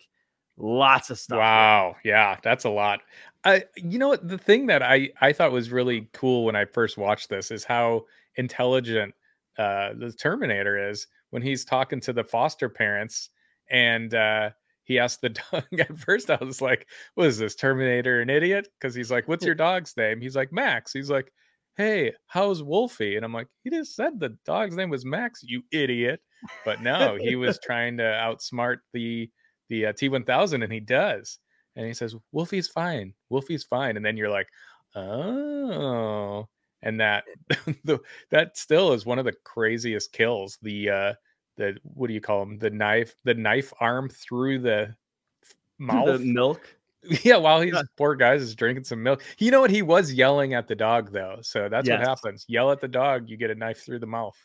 [0.57, 1.39] Lots of stuff.
[1.39, 1.97] Wow.
[2.05, 3.01] Yeah, that's a lot.
[3.45, 4.29] I, you know what?
[4.29, 7.65] The thing that I, I thought was really cool when I first watched this is
[7.65, 8.05] how
[8.37, 9.15] intelligent
[9.59, 13.31] uh, the Terminator is when he's talking to the foster parents
[13.71, 14.51] and, uh,
[14.85, 18.69] he asked the dog at first i was like what is this terminator an idiot?
[18.79, 20.21] Because he's like what's your dog's name?
[20.21, 20.93] He's like max.
[20.93, 21.33] He's like
[21.77, 23.17] hey how's wolfie?
[23.17, 26.21] And i'm like he just said the dog's name was max you idiot.
[26.65, 29.31] But no he was trying to outsmart the
[29.69, 31.39] the uh, t1000 and he does.
[31.77, 33.97] And he says wolfie's fine wolfie's fine.
[33.97, 34.49] And then you're like
[34.95, 36.49] oh.
[36.83, 37.25] And that
[37.85, 37.99] the,
[38.31, 41.13] that still is one of the craziest kills the uh
[41.57, 42.59] the what do you call them?
[42.59, 44.95] The knife, the knife arm through the
[45.79, 46.61] mouth, the milk.
[47.23, 47.83] Yeah, while he's yeah.
[47.99, 49.23] poor guys is drinking some milk.
[49.37, 49.71] You know what?
[49.71, 51.99] He was yelling at the dog though, so that's yes.
[51.99, 52.47] what happens.
[52.49, 54.37] Yell at the dog, you get a knife through the mouth.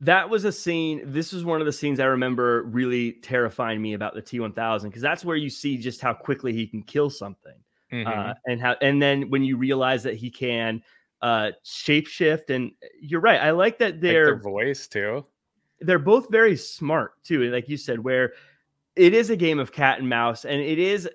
[0.00, 1.02] That was a scene.
[1.04, 5.02] This was one of the scenes I remember really terrifying me about the T1000 because
[5.02, 7.56] that's where you see just how quickly he can kill something,
[7.92, 8.08] mm-hmm.
[8.08, 8.76] uh, and how.
[8.80, 10.82] And then when you realize that he can
[11.20, 13.40] uh shapeshift, and you're right.
[13.40, 15.26] I like that their, like their voice too
[15.80, 17.50] they're both very smart too.
[17.50, 18.32] Like you said, where
[18.96, 21.08] it is a game of cat and mouse, and it is.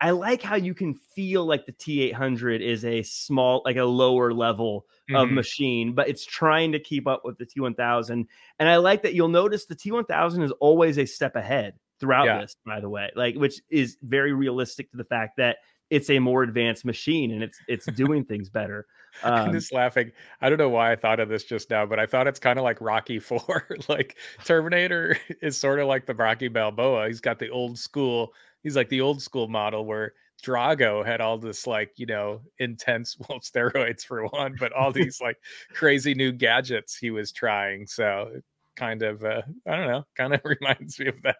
[0.00, 4.34] I like how you can feel like the T800 is a small, like a lower
[4.34, 5.16] level mm-hmm.
[5.16, 8.26] of machine, but it's trying to keep up with the T1000.
[8.58, 12.40] And I like that you'll notice the T1000 is always a step ahead throughout yeah.
[12.40, 15.58] this, by the way, like which is very realistic to the fact that
[15.90, 18.86] it's a more advanced machine and it's it's doing things better.
[19.22, 20.10] Um, I'm just laughing.
[20.40, 22.58] I don't know why I thought of this just now, but I thought it's kind
[22.58, 23.68] of like Rocky Four.
[23.88, 27.06] like Terminator is sort of like the Rocky Balboa.
[27.06, 28.32] He's got the old school.
[28.62, 33.16] He's like the old school model where Drago had all this like you know intense
[33.28, 35.36] well steroids for one, but all these like
[35.72, 37.86] crazy new gadgets he was trying.
[37.86, 38.40] So
[38.76, 41.36] kind of uh, I don't know, kind of reminds me of that.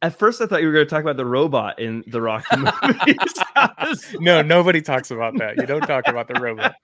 [0.00, 2.56] At first, I thought you were going to talk about the robot in the Rocky
[2.56, 4.14] movies.
[4.20, 5.56] no, nobody talks about that.
[5.56, 6.76] You don't talk about the robot.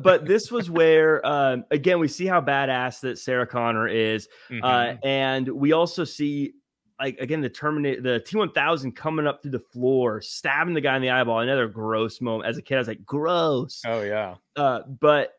[0.00, 4.54] But this was where, um, again, we see how badass that Sarah Connor is, uh,
[4.54, 4.64] mm-hmm.
[4.64, 6.54] uh, and we also see,
[6.98, 10.80] like, again, the Terminator, the T one thousand coming up through the floor, stabbing the
[10.80, 11.40] guy in the eyeball.
[11.40, 12.48] Another gross moment.
[12.48, 13.82] As a kid, I was like, gross.
[13.86, 14.36] Oh yeah.
[14.56, 15.34] Uh, but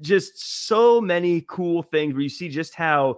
[0.00, 3.16] just so many cool things where you see just how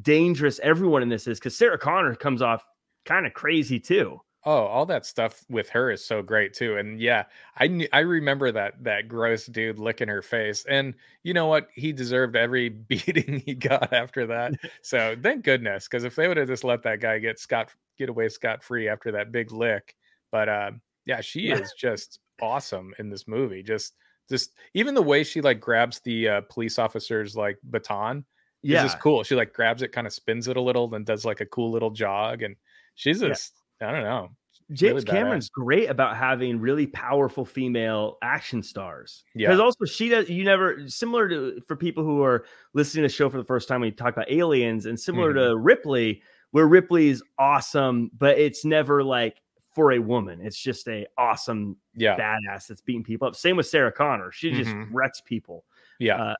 [0.00, 2.64] dangerous everyone in this is because Sarah Connor comes off
[3.04, 4.20] kind of crazy too.
[4.44, 6.76] Oh, all that stuff with her is so great too.
[6.76, 7.24] And yeah,
[7.56, 10.64] I I remember that that gross dude licking her face.
[10.68, 11.68] And you know what?
[11.74, 14.54] He deserved every beating he got after that.
[14.82, 18.08] so thank goodness, because if they would have just let that guy get scot get
[18.08, 19.94] away scot free after that big lick,
[20.32, 20.72] but uh,
[21.06, 23.62] yeah, she is just awesome in this movie.
[23.62, 23.94] Just
[24.28, 28.24] just even the way she like grabs the uh, police officer's like baton
[28.62, 28.78] yeah.
[28.78, 29.22] is just cool.
[29.22, 31.70] She like grabs it, kind of spins it a little, then does like a cool
[31.70, 32.56] little jog and
[32.94, 33.88] she's just yeah.
[33.88, 34.30] I don't know.
[34.72, 39.24] James really Cameron's great about having really powerful female action stars.
[39.34, 39.48] Yeah.
[39.48, 43.14] Because also she does you never similar to for people who are listening to the
[43.14, 45.50] show for the first time when you talk about aliens and similar mm-hmm.
[45.50, 49.42] to Ripley, where Ripley's awesome, but it's never like
[49.74, 50.40] for a woman.
[50.40, 52.16] It's just a awesome yeah.
[52.16, 53.36] badass that's beating people up.
[53.36, 54.30] Same with Sarah Connor.
[54.32, 54.94] She just mm-hmm.
[54.94, 55.64] wrecks people.
[55.98, 56.22] Yeah.
[56.22, 56.34] Uh,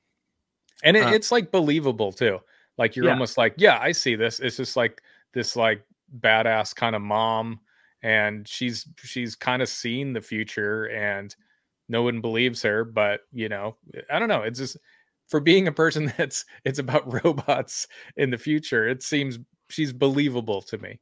[0.85, 2.39] and it, uh, it's like believable too.
[2.79, 3.13] Like you're yeah.
[3.13, 4.41] almost like, yeah, I see this.
[4.41, 5.03] It's just like
[5.35, 5.85] this like
[6.21, 7.61] badass kind of mom
[8.03, 11.37] and she's she's kind of seen the future and
[11.89, 13.77] no one believes her but you know
[14.11, 14.77] i don't know it's just
[15.29, 19.39] for being a person that's it's about robots in the future it seems
[19.73, 21.01] she's believable to me.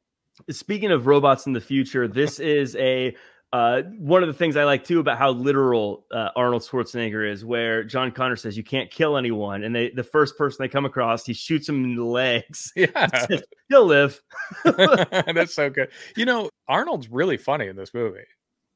[0.49, 3.15] Speaking of robots in the future this is a
[3.53, 7.43] uh, one of the things I like too about how literal uh, Arnold Schwarzenegger is,
[7.43, 10.85] where John Connor says you can't kill anyone, and they the first person they come
[10.85, 12.71] across, he shoots him in the legs.
[12.81, 14.21] Yeah, says, he'll live.
[14.63, 15.89] That's so good.
[16.15, 18.23] You know, Arnold's really funny in this movie.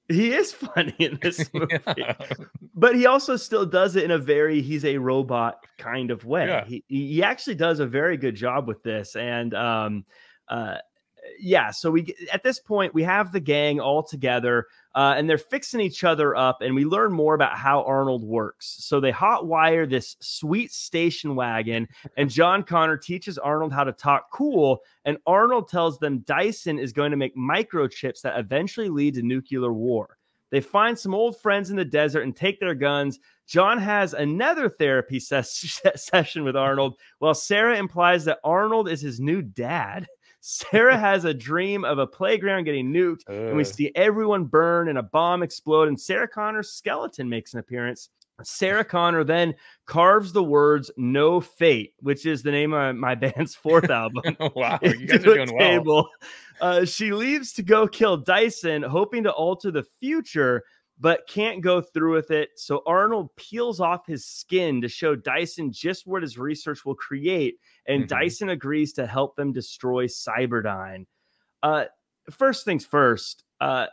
[0.09, 2.15] He is funny in this movie, yeah.
[2.75, 6.47] but he also still does it in a very he's a robot kind of way.
[6.47, 6.65] Yeah.
[6.65, 10.05] He he actually does a very good job with this, and um,
[10.49, 10.77] uh,
[11.39, 15.37] yeah, so we at this point we have the gang all together, uh, and they're
[15.37, 18.77] fixing each other up, and we learn more about how Arnold works.
[18.79, 23.91] So they hot wire this sweet station wagon, and John Connor teaches Arnold how to
[23.91, 29.15] talk cool, and Arnold tells them Dyson is going to make microchips that eventually lead
[29.15, 30.17] to nuclear war.
[30.51, 33.19] They find some old friends in the desert and take their guns.
[33.47, 39.19] John has another therapy ses- session with Arnold, while Sarah implies that Arnold is his
[39.19, 40.07] new dad.
[40.47, 43.47] Sarah has a dream of a playground getting nuked, uh.
[43.47, 47.59] and we see everyone burn and a bomb explode, and Sarah Connor's skeleton makes an
[47.59, 48.09] appearance.
[48.43, 49.55] Sarah Connor then
[49.87, 54.37] carves the words "No Fate," which is the name of my band's fourth album.
[54.55, 56.09] wow, you guys are doing well.
[56.61, 60.63] Uh, she leaves to go kill Dyson, hoping to alter the future,
[60.99, 62.51] but can't go through with it.
[62.55, 67.59] So Arnold peels off his skin to show Dyson just what his research will create,
[67.87, 68.15] and mm-hmm.
[68.15, 71.05] Dyson agrees to help them destroy Cyberdyne.
[71.61, 71.85] Uh,
[72.31, 73.43] first things first.
[73.59, 73.87] Uh,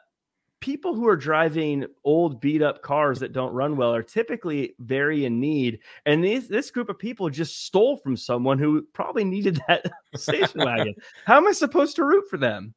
[0.63, 5.25] people who are driving old beat up cars that don't run well are typically very
[5.25, 9.61] in need and these, this group of people just stole from someone who probably needed
[9.67, 9.85] that
[10.17, 10.95] station wagon
[11.27, 12.73] how am i supposed to root for them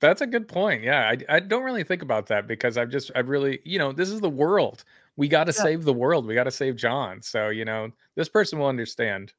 [0.00, 3.10] that's a good point yeah I, I don't really think about that because i've just
[3.14, 4.84] i've really you know this is the world
[5.16, 5.62] we got to yeah.
[5.62, 9.32] save the world we got to save john so you know this person will understand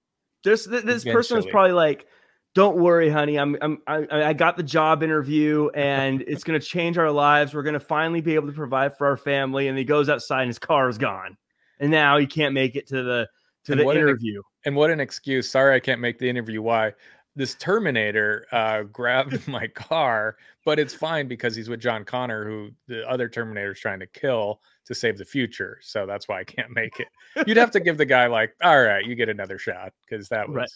[0.44, 1.14] this this eventually.
[1.14, 2.08] person is probably like
[2.54, 3.38] don't worry, honey.
[3.38, 7.54] I'm, I'm I, I got the job interview and it's going to change our lives.
[7.54, 9.68] We're going to finally be able to provide for our family.
[9.68, 11.38] And he goes outside and his car is gone.
[11.80, 13.28] And now he can't make it to the
[13.66, 14.40] to and the interview.
[14.40, 15.50] An, and what an excuse.
[15.50, 16.62] Sorry, I can't make the interview.
[16.62, 16.94] Why?
[17.36, 22.72] This Terminator uh, grabbed my car, but it's fine because he's with John Connor, who
[22.88, 25.80] the other Terminator is trying to kill to save the future.
[25.82, 27.08] So that's why I can't make it.
[27.48, 30.48] You'd have to give the guy like, all right, you get another shot because that
[30.48, 30.70] was right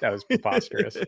[0.00, 0.96] that was preposterous.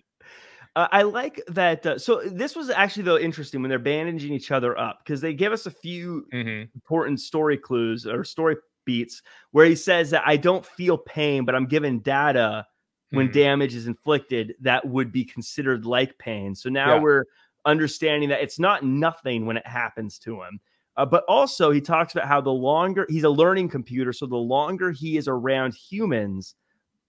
[0.77, 1.85] Uh, I like that.
[1.85, 5.33] Uh, so this was actually though interesting when they're bandaging each other up because they
[5.33, 6.71] give us a few mm-hmm.
[6.75, 11.57] important story clues or story beats where he says that I don't feel pain, but
[11.57, 12.67] I'm given data
[13.11, 13.39] when mm-hmm.
[13.39, 16.55] damage is inflicted that would be considered like pain.
[16.55, 17.01] So now yeah.
[17.01, 17.25] we're
[17.65, 20.61] understanding that it's not nothing when it happens to him.
[20.97, 24.37] Uh, but also, he talks about how the longer he's a learning computer, so the
[24.37, 26.57] longer he is around humans,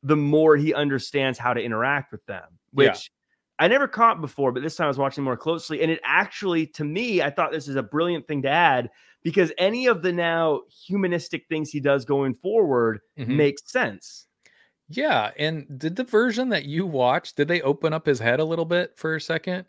[0.03, 2.87] the more he understands how to interact with them, which
[3.59, 3.65] yeah.
[3.65, 5.81] I never caught before, but this time I was watching more closely.
[5.81, 8.91] And it actually, to me, I thought this is a brilliant thing to add
[9.23, 13.35] because any of the now humanistic things he does going forward mm-hmm.
[13.35, 14.27] makes sense.
[14.89, 15.31] Yeah.
[15.37, 18.65] And did the version that you watched, did they open up his head a little
[18.65, 19.65] bit for a second?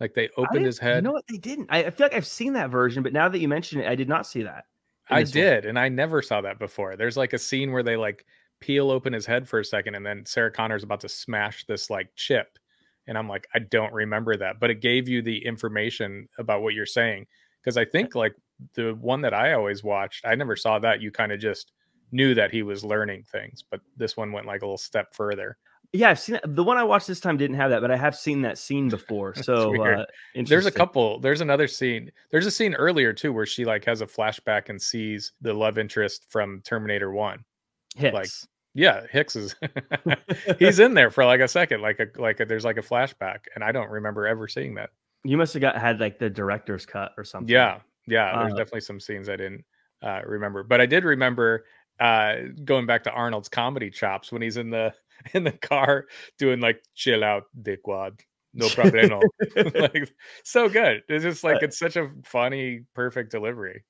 [0.00, 0.96] Like they opened his head?
[0.96, 1.26] You know what?
[1.28, 1.68] They didn't.
[1.70, 3.94] I, I, feel like I've seen that version, but now that you mention it, I
[3.94, 4.64] did not see that.
[5.08, 5.64] I did.
[5.64, 5.70] One.
[5.70, 6.96] And I never saw that before.
[6.96, 8.24] There's like a scene where they like
[8.60, 11.90] peel open his head for a second, and then Sarah Connor's about to smash this
[11.90, 12.58] like chip.
[13.06, 16.74] And I'm like, I don't remember that, but it gave you the information about what
[16.74, 17.26] you're saying.
[17.62, 18.34] Because I think like
[18.74, 21.02] the one that I always watched, I never saw that.
[21.02, 21.72] You kind of just
[22.14, 25.58] knew that he was learning things, but this one went like a little step further.
[25.92, 26.56] Yeah, I've seen that.
[26.56, 28.88] The one I watched this time didn't have that, but I have seen that scene
[28.98, 29.34] before.
[29.34, 30.04] So uh,
[30.46, 31.20] there's a couple.
[31.20, 32.10] There's another scene.
[32.30, 35.76] There's a scene earlier too where she like has a flashback and sees the love
[35.76, 37.44] interest from Terminator One.
[37.96, 38.14] Hicks.
[38.14, 38.28] Like
[38.74, 39.54] yeah, Hicks is
[40.58, 43.40] he's in there for like a second, like a like a, there's like a flashback,
[43.54, 44.90] and I don't remember ever seeing that.
[45.24, 47.52] You must have got had like the director's cut or something.
[47.52, 48.40] Yeah, yeah.
[48.40, 49.64] There's uh, definitely some scenes I didn't
[50.02, 51.66] uh, remember, but I did remember
[52.00, 54.92] uh, going back to Arnold's comedy chops when he's in the
[55.34, 56.06] in the car
[56.38, 58.20] doing like chill out, dickwad,
[58.52, 59.20] no problem,
[59.74, 60.12] like
[60.44, 61.02] so good.
[61.08, 63.84] It's just like it's such a funny, perfect delivery.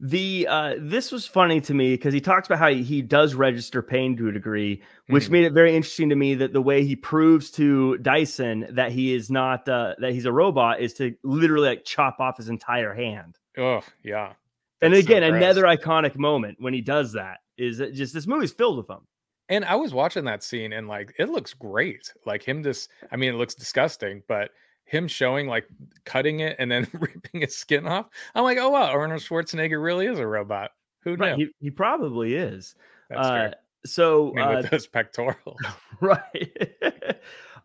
[0.00, 3.34] The uh, this was funny to me because he talks about how he, he, does
[3.34, 5.30] register pain to a degree, which mm.
[5.30, 9.14] made it very interesting to me that the way he proves to Dyson that he
[9.14, 12.94] is not uh, that he's a robot is to literally like chop off his entire
[12.94, 13.38] hand.
[13.58, 14.34] Oh yeah.
[14.80, 18.52] That's and again, so another iconic moment when he does that is just this movie's
[18.52, 19.06] filled with them.
[19.48, 22.12] And I was watching that scene and like it looks great.
[22.26, 24.50] Like him just I mean it looks disgusting, but
[24.84, 25.66] him showing like
[26.04, 28.06] cutting it and then ripping his skin off.
[28.34, 30.70] I'm like, oh wow, Arnold Schwarzenegger really is a robot.
[31.00, 31.24] Who knew?
[31.24, 32.74] Right, he, he, probably is.
[33.08, 33.50] That's uh,
[33.84, 35.60] So I mean, with uh, those pectorals,
[36.00, 36.74] right?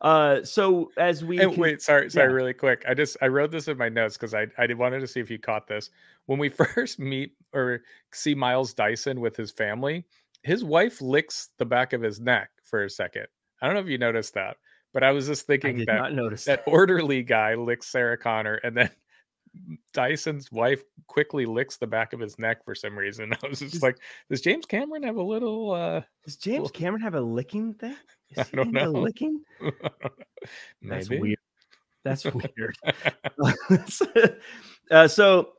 [0.02, 2.36] uh, so as we and wait, sorry, sorry, yeah.
[2.36, 2.84] really quick.
[2.88, 5.30] I just I wrote this in my notes because I I wanted to see if
[5.30, 5.90] you caught this
[6.26, 7.82] when we first meet or
[8.12, 10.06] see Miles Dyson with his family.
[10.44, 13.28] His wife licks the back of his neck for a second.
[13.62, 14.58] I don't know if you noticed that.
[14.94, 18.90] But I was just thinking that that, that orderly guy licks Sarah Connor, and then
[19.94, 23.34] Dyson's wife quickly licks the back of his neck for some reason.
[23.44, 23.98] I was just does, like,
[24.30, 25.72] does James Cameron have a little?
[25.72, 27.96] uh Does James Cameron have a licking thing?
[28.30, 28.92] Is I don't know.
[28.92, 29.42] Licking?
[30.82, 31.38] That's weird.
[32.04, 32.78] That's weird.
[34.90, 35.50] uh, so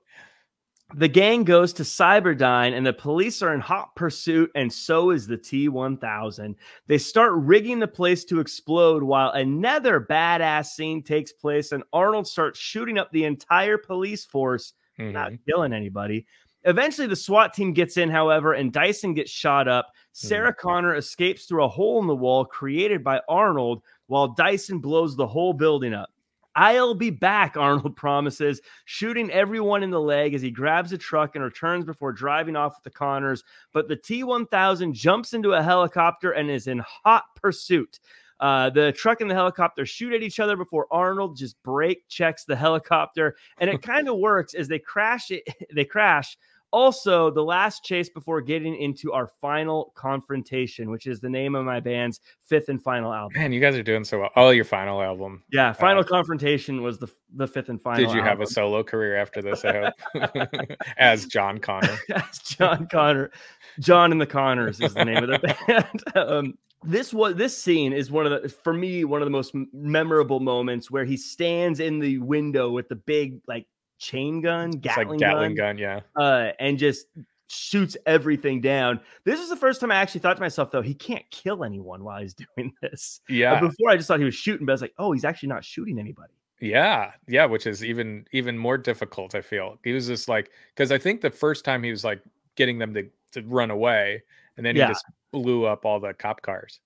[0.94, 5.26] the gang goes to Cyberdyne and the police are in hot pursuit, and so is
[5.26, 6.56] the T 1000.
[6.86, 12.26] They start rigging the place to explode while another badass scene takes place, and Arnold
[12.26, 15.12] starts shooting up the entire police force, mm-hmm.
[15.12, 16.26] not killing anybody.
[16.64, 19.92] Eventually, the SWAT team gets in, however, and Dyson gets shot up.
[20.12, 20.68] Sarah mm-hmm.
[20.68, 25.26] Connor escapes through a hole in the wall created by Arnold while Dyson blows the
[25.26, 26.11] whole building up.
[26.54, 31.34] I'll be back, Arnold promises, shooting everyone in the leg as he grabs a truck
[31.34, 33.44] and returns before driving off with the Connors.
[33.72, 38.00] But the T 1000 jumps into a helicopter and is in hot pursuit.
[38.42, 42.44] Uh, the truck and the helicopter shoot at each other before Arnold just brake checks
[42.44, 45.44] the helicopter, and it kind of works as they crash it.
[45.74, 46.36] They crash,
[46.72, 51.64] also, the last chase before getting into our final confrontation, which is the name of
[51.64, 53.38] my band's fifth and final album.
[53.38, 54.30] Man, you guys are doing so well.
[54.36, 55.42] Oh, your final album.
[55.52, 57.98] Yeah, final uh, confrontation was the the fifth and final.
[57.98, 58.26] Did you album.
[58.26, 59.64] have a solo career after this?
[59.64, 61.96] I hope, as John Connor.
[62.14, 63.30] as John Connor,
[63.78, 66.16] John and the Connors is the name of the band.
[66.16, 66.54] um,
[66.84, 70.40] this was this scene is one of the for me one of the most memorable
[70.40, 73.66] moments where he stands in the window with the big like
[74.02, 77.06] chain gun, Gatling, like Gatling gun, gun, yeah, uh, and just
[77.52, 79.00] shoots everything down.
[79.24, 82.02] This is the first time I actually thought to myself, though, he can't kill anyone
[82.02, 83.20] while he's doing this.
[83.28, 83.60] Yeah.
[83.60, 85.50] But before I just thought he was shooting, but I was like, oh, he's actually
[85.50, 86.32] not shooting anybody.
[86.60, 89.34] Yeah, yeah, which is even even more difficult.
[89.34, 92.22] I feel he was just like because I think the first time he was like
[92.54, 94.22] getting them to to run away,
[94.56, 94.88] and then he yeah.
[94.88, 96.78] just blew up all the cop cars.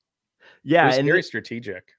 [0.65, 1.91] Yeah, and very the, strategic.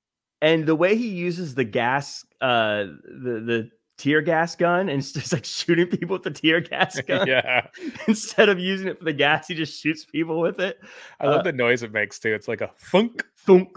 [0.41, 5.11] And the way he uses the gas, uh, the the tear gas gun and it's
[5.11, 7.27] just like shooting people with the tear gas gun.
[7.27, 7.67] yeah.
[8.07, 10.79] Instead of using it for the gas, he just shoots people with it.
[11.19, 12.33] I love uh, the noise it makes too.
[12.33, 13.25] It's like a funk.
[13.37, 13.69] thunk.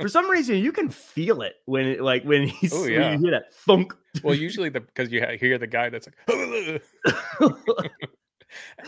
[0.00, 3.00] for some reason, you can feel it when it like when he's oh, yeah.
[3.00, 3.94] when you hear that thunk.
[4.22, 6.82] well, usually the because you hear the guy that's like.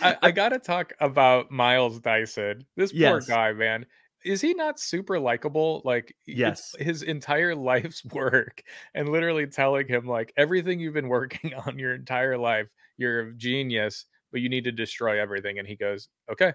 [0.02, 2.66] I, I, gotta talk about Miles Dyson.
[2.76, 3.86] This poor guy, man
[4.25, 5.83] is he not super likable?
[5.85, 8.62] Like, yes, his entire life's work,
[8.95, 13.35] and literally telling him like everything you've been working on your entire life, you're a
[13.35, 15.59] genius, but you need to destroy everything.
[15.59, 16.53] And he goes, okay,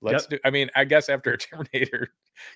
[0.00, 0.30] let's yep.
[0.30, 0.38] do.
[0.44, 2.08] I mean, I guess after a Terminator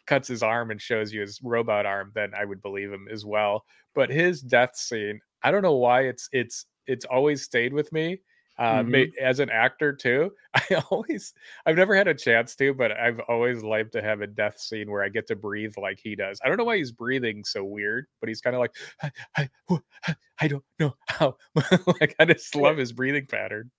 [0.07, 3.25] cuts his arm and shows you his robot arm, then I would believe him as
[3.25, 3.65] well.
[3.95, 8.21] But his death scene, I don't know why it's it's it's always stayed with me
[8.59, 9.13] uh, mm-hmm.
[9.21, 10.33] as an actor too.
[10.55, 11.35] I always,
[11.67, 14.91] I've never had a chance to, but I've always liked to have a death scene
[14.91, 16.41] where I get to breathe like he does.
[16.45, 20.15] I don't know why he's breathing so weird, but he's kind of like, I, I,
[20.41, 21.37] I, don't know how.
[22.01, 23.71] like I just love his breathing pattern.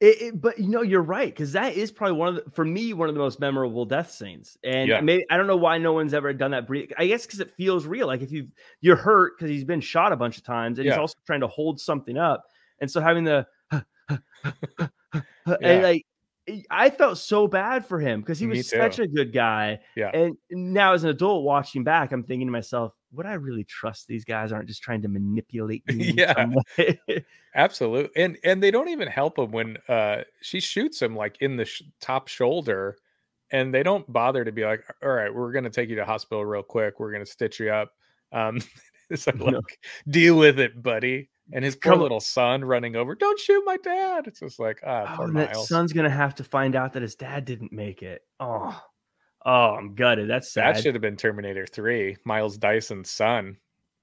[0.00, 2.64] It, it, but you know, you're right because that is probably one of the, for
[2.64, 4.56] me one of the most memorable death scenes.
[4.62, 5.00] And yeah.
[5.00, 6.68] maybe I don't know why no one's ever done that.
[6.68, 6.90] Breathe.
[6.96, 8.06] I guess because it feels real.
[8.06, 8.46] Like if you
[8.80, 10.92] you're hurt because he's been shot a bunch of times, and yeah.
[10.92, 12.44] he's also trying to hold something up,
[12.80, 13.46] and so having the.
[15.60, 16.06] and like
[16.70, 19.80] I felt so bad for him because he was such a good guy.
[19.96, 20.10] Yeah.
[20.14, 24.06] And now as an adult watching back, I'm thinking to myself, would I really trust
[24.06, 26.14] these guys aren't just trying to manipulate me?
[26.16, 26.46] yeah.
[27.54, 28.22] Absolutely.
[28.22, 31.64] And and they don't even help him when uh she shoots him like in the
[31.66, 32.96] sh- top shoulder
[33.50, 36.04] and they don't bother to be like, all right, we're going to take you to
[36.04, 37.00] hospital real quick.
[37.00, 37.92] We're going to stitch you up.
[38.32, 38.60] Um
[39.10, 39.60] like, no.
[40.08, 44.26] deal with it, buddy and his poor little son running over, don't shoot my dad.
[44.26, 47.44] It's just like, ah, oh, that son's gonna have to find out that his dad
[47.44, 48.22] didn't make it.
[48.40, 48.80] Oh,
[49.44, 50.28] oh, I'm gutted.
[50.28, 50.76] That's sad.
[50.76, 53.56] That should have been Terminator 3, Miles Dyson's son.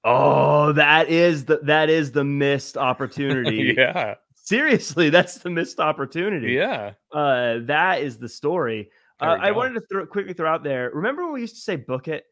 [0.04, 3.74] Oh, that is the that is the missed opportunity.
[3.76, 4.14] yeah.
[4.34, 6.52] Seriously, that's the missed opportunity.
[6.52, 6.92] Yeah.
[7.12, 8.90] Uh, that is the story.
[9.18, 10.90] Uh, I wanted to throw, quickly throw out there.
[10.92, 12.24] Remember when we used to say book it?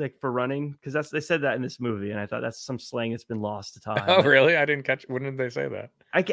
[0.00, 2.60] Like for running because that's they said that in this movie and i thought that's
[2.64, 5.50] some slang that's been lost to time oh really i didn't catch when did they
[5.50, 6.24] say that i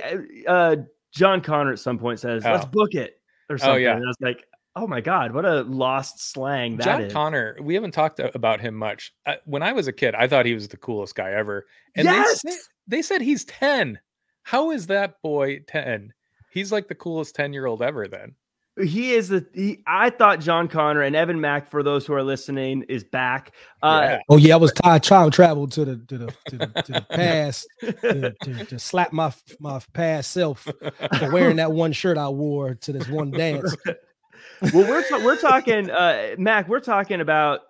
[0.47, 0.75] uh
[1.13, 2.51] john connor at some point says oh.
[2.51, 3.95] let's book it or oh, something oh, yeah.
[3.95, 4.45] and i was like
[4.75, 7.13] oh my god what a lost slang john is.
[7.13, 10.45] connor we haven't talked about him much uh, when i was a kid i thought
[10.45, 11.65] he was the coolest guy ever
[11.95, 12.41] and yes!
[12.43, 12.55] they,
[12.87, 13.99] they said he's 10
[14.43, 16.13] how is that boy 10
[16.51, 18.35] he's like the coolest 10 year old ever then
[18.83, 22.23] he is the he, I thought John Connor and Evan Mack for those who are
[22.23, 23.53] listening is back.
[23.81, 24.19] Uh, yeah.
[24.29, 26.91] Oh yeah, I was tired trying to travel to the to the to the, to
[26.91, 30.67] the past to, to, to, slap my my past self
[31.19, 33.75] for wearing that one shirt I wore to this one dance.
[33.85, 36.67] well, we're ta- we're talking uh, Mac.
[36.67, 37.66] We're talking about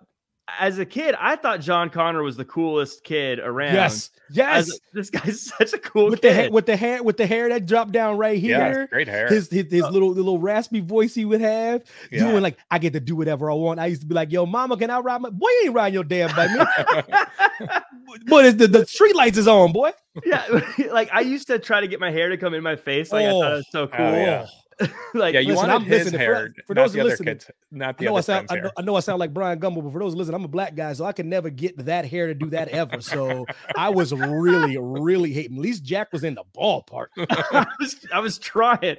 [0.58, 3.74] as a kid, I thought John Connor was the coolest kid around.
[3.74, 4.70] Yes, yes.
[4.70, 6.28] A, this guy's such a cool with kid.
[6.28, 8.58] the hair, with the hair with the hair that dropped down right here.
[8.58, 9.28] Yeah, great hair.
[9.28, 12.30] His his, his uh, little little raspy voice he would have, yeah.
[12.30, 13.80] doing like I get to do whatever I want.
[13.80, 15.48] I used to be like, "Yo, mama, can I ride my boy?
[15.48, 16.50] You ain't riding your damn bike,
[18.26, 19.92] But the, the street lights is on, boy.
[20.24, 20.44] Yeah,
[20.90, 23.12] like I used to try to get my hair to come in my face.
[23.12, 24.06] Like oh, I thought it was so cool.
[24.06, 24.46] Oh, yeah.
[25.14, 27.50] like, yeah, you listen, wanted I'm, his listen, hair, for, for those the listening, kids,
[27.70, 29.82] not the I know, I, sound, I, know, I know I sound like Bryant Gumbel,
[29.82, 32.26] but for those listening, I'm a black guy, so I can never get that hair
[32.26, 33.00] to do that ever.
[33.00, 35.56] So I was really, really hating.
[35.56, 37.08] At least Jack was in the ballpark.
[37.18, 38.96] I, was, I was trying.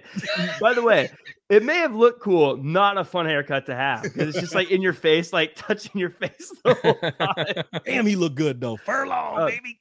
[0.59, 1.09] By the way,
[1.49, 4.69] it may have looked cool, not a fun haircut to have because it's just like
[4.69, 7.82] in your face, like touching your face the whole time.
[7.86, 8.77] Damn, he looked good though.
[8.77, 9.80] Furlong, uh, baby.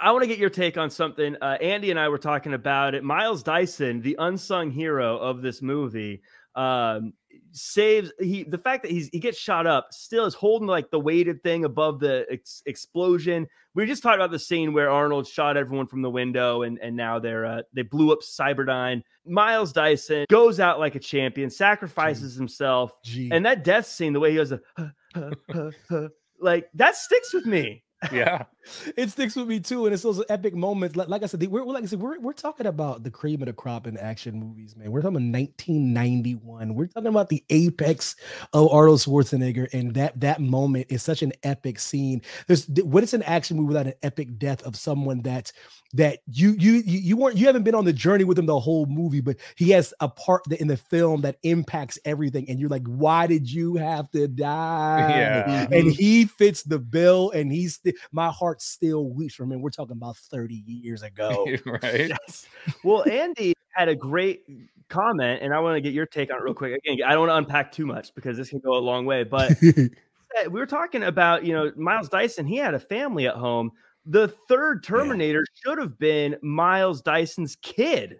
[0.00, 1.36] I want to get your take on something.
[1.40, 3.02] Uh, Andy and I were talking about it.
[3.04, 6.22] Miles Dyson, the unsung hero of this movie,
[6.54, 7.12] um,
[7.52, 11.00] saves he the fact that he's he gets shot up still is holding like the
[11.00, 13.46] weighted thing above the ex- explosion.
[13.74, 16.96] We just talked about the scene where Arnold shot everyone from the window and and
[16.96, 19.02] now they're uh, they blew up Cyberdyne.
[19.24, 22.38] Miles Dyson goes out like a champion, sacrifices Gee.
[22.38, 23.30] himself, Gee.
[23.32, 26.08] and that death scene, the way he goes, uh,
[26.40, 27.82] like that sticks with me
[28.12, 28.44] yeah,
[28.96, 30.96] it sticks with me too, and it's those epic moments.
[30.96, 33.46] Like, like I said, we're like I said, we're we're talking about the cream of
[33.46, 34.90] the crop in action movies, man.
[34.90, 36.74] We're talking about 1991.
[36.74, 38.16] We're talking about the apex
[38.52, 42.22] of Arnold Schwarzenegger, and that that moment is such an epic scene.
[42.46, 45.52] There's what is an action movie without an epic death of someone that
[45.92, 48.86] that you you you weren't you haven't been on the journey with him the whole
[48.86, 52.86] movie, but he has a part in the film that impacts everything, and you're like,
[52.86, 55.08] why did you have to die?
[55.10, 59.60] Yeah, and he fits the bill, and he's st- my heart still weeps for him.
[59.60, 62.08] We're talking about 30 years ago, right?
[62.08, 62.46] Yes.
[62.84, 64.42] Well, Andy had a great
[64.88, 66.80] comment, and I want to get your take on it real quick.
[66.84, 69.24] Again, I don't want to unpack too much because this can go a long way,
[69.24, 69.52] but.
[69.62, 72.46] we were talking about, you know, Miles Dyson.
[72.46, 73.72] He had a family at home
[74.06, 75.60] the third Terminator yeah.
[75.62, 78.18] should have been Miles Dyson's kid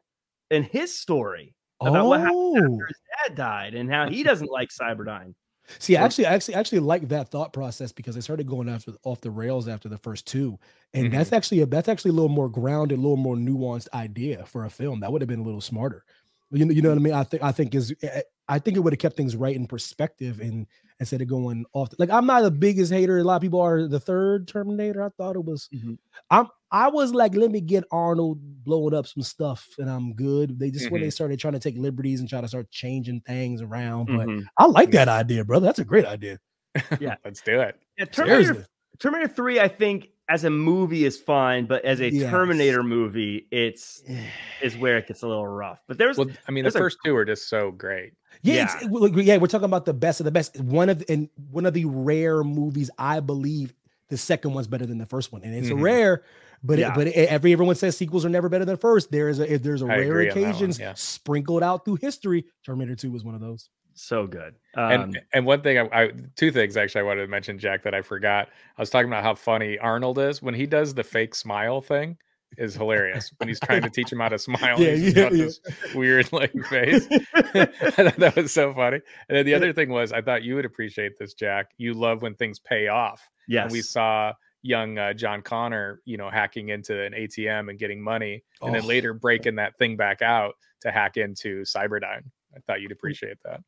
[0.51, 2.09] and his story about oh.
[2.09, 2.87] what happened after oh.
[2.87, 3.29] his oh.
[3.29, 5.35] dad died and how he doesn't like Cyberdyne.
[5.79, 9.21] See, so, actually, actually, actually like that thought process because they started going after off
[9.21, 10.59] the rails after the first two,
[10.95, 11.17] and mm-hmm.
[11.17, 14.65] that's actually a that's actually a little more grounded, a little more nuanced idea for
[14.65, 15.01] a film.
[15.01, 16.05] That would have been a little smarter.
[16.51, 17.15] You know, you know what I mean?
[17.15, 19.67] I think I think is eh, I think it would have kept things right in
[19.67, 20.67] perspective and
[20.99, 21.89] instead of going off.
[21.99, 23.19] Like I'm not the biggest hater.
[23.19, 23.87] A lot of people are.
[23.87, 25.69] The third Terminator, I thought it was.
[25.75, 25.95] Mm-hmm.
[26.31, 26.49] I'm.
[26.73, 30.59] I was like, let me get Arnold blowing up some stuff, and I'm good.
[30.59, 30.93] They just mm-hmm.
[30.93, 31.13] when they mm-hmm.
[31.13, 34.07] started trying to take liberties and try to start changing things around.
[34.07, 34.47] But mm-hmm.
[34.59, 35.67] I like that idea, brother.
[35.67, 36.39] That's a great idea.
[37.01, 37.77] Yeah, let's do it.
[37.99, 38.67] Yeah, Terminator.
[39.01, 42.31] Terminator Three, I think, as a movie is fine, but as a yes.
[42.31, 44.03] Terminator movie, it's
[44.63, 45.81] is where it gets a little rough.
[45.89, 48.13] But there's, well, I mean, the first a, two are just so great.
[48.43, 49.09] Yeah, yeah.
[49.17, 50.59] yeah, we're talking about the best of the best.
[50.61, 53.75] One of and one of the rare movies I believe
[54.09, 55.83] the second one's better than the first one, and it's mm-hmm.
[55.83, 56.23] rare.
[56.63, 56.93] But yeah.
[56.93, 59.11] it, but it, every everyone says sequels are never better than first.
[59.11, 60.95] There is a there's a I rare occasions yeah.
[60.95, 62.45] sprinkled out through history.
[62.65, 63.69] Terminator Two was one of those.
[64.01, 64.55] So good.
[64.77, 67.83] Um, and and one thing I, I two things actually I wanted to mention, Jack,
[67.83, 68.49] that I forgot.
[68.79, 72.17] I was talking about how funny Arnold is when he does the fake smile thing
[72.57, 74.81] is hilarious when he's trying to teach him how to smile.
[74.81, 75.29] Yeah, yeah, yeah.
[75.29, 75.61] this
[75.95, 77.07] weird like face.
[77.35, 79.01] that was so funny.
[79.29, 81.73] And then the other thing was, I thought you would appreciate this, Jack.
[81.77, 83.29] You love when things pay off.
[83.49, 84.33] Yes, and we saw
[84.63, 88.73] young uh, John Connor, you know, hacking into an ATM and getting money, and oh.
[88.73, 92.25] then later breaking that thing back out to hack into Cyberdyne.
[92.57, 93.61] I thought you'd appreciate that.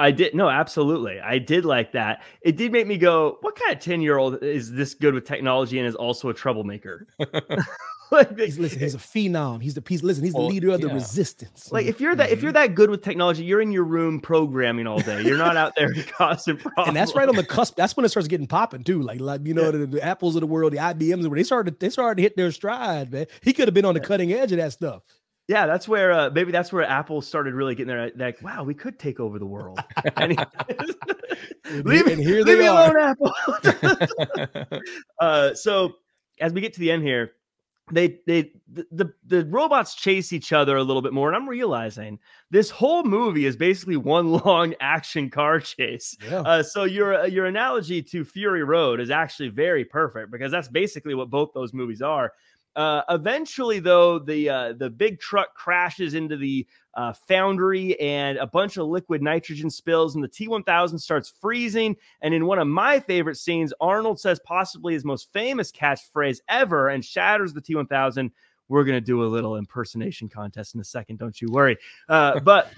[0.00, 1.20] I did no, absolutely.
[1.20, 2.22] I did like that.
[2.42, 5.24] It did make me go, what kind of 10 year old is this good with
[5.24, 7.06] technology and is also a troublemaker?
[8.10, 9.62] like, he's, listen, he's a phenom.
[9.62, 10.02] He's the piece.
[10.02, 10.88] Listen, he's the leader of yeah.
[10.88, 11.70] the resistance.
[11.72, 12.68] Like if you're that if you're mm-hmm.
[12.68, 15.22] that good with technology, you're in your room programming all day.
[15.22, 16.88] You're not out there causing problems.
[16.88, 17.76] And that's right on the cusp.
[17.76, 19.02] That's when it starts getting popping too.
[19.02, 19.70] Like like you know yeah.
[19.72, 22.36] the, the, apples of the world, the IBMs, when they started they started to hit
[22.36, 23.26] their stride, man.
[23.42, 25.02] He could have been on the cutting edge of that stuff.
[25.50, 28.12] Yeah, that's where uh, maybe that's where Apple started really getting there.
[28.14, 29.80] Like, wow, we could take over the world.
[30.16, 30.38] and, he,
[31.82, 32.96] leave, and here leave me are.
[32.96, 34.78] alone, Apple.
[35.20, 35.94] uh, so
[36.40, 37.32] as we get to the end here,
[37.90, 41.48] they they the, the, the robots chase each other a little bit more, and I'm
[41.48, 42.20] realizing
[42.52, 46.16] this whole movie is basically one long action car chase.
[46.30, 46.42] Yeah.
[46.42, 51.16] Uh, so your your analogy to Fury Road is actually very perfect because that's basically
[51.16, 52.30] what both those movies are.
[52.76, 58.46] Uh, eventually, though, the uh, the big truck crashes into the uh, foundry, and a
[58.46, 61.96] bunch of liquid nitrogen spills, and the T1000 starts freezing.
[62.22, 66.88] And in one of my favorite scenes, Arnold says possibly his most famous catchphrase ever,
[66.88, 68.30] and shatters the T1000.
[68.68, 71.76] We're gonna do a little impersonation contest in a second, don't you worry.
[72.08, 72.72] Uh, but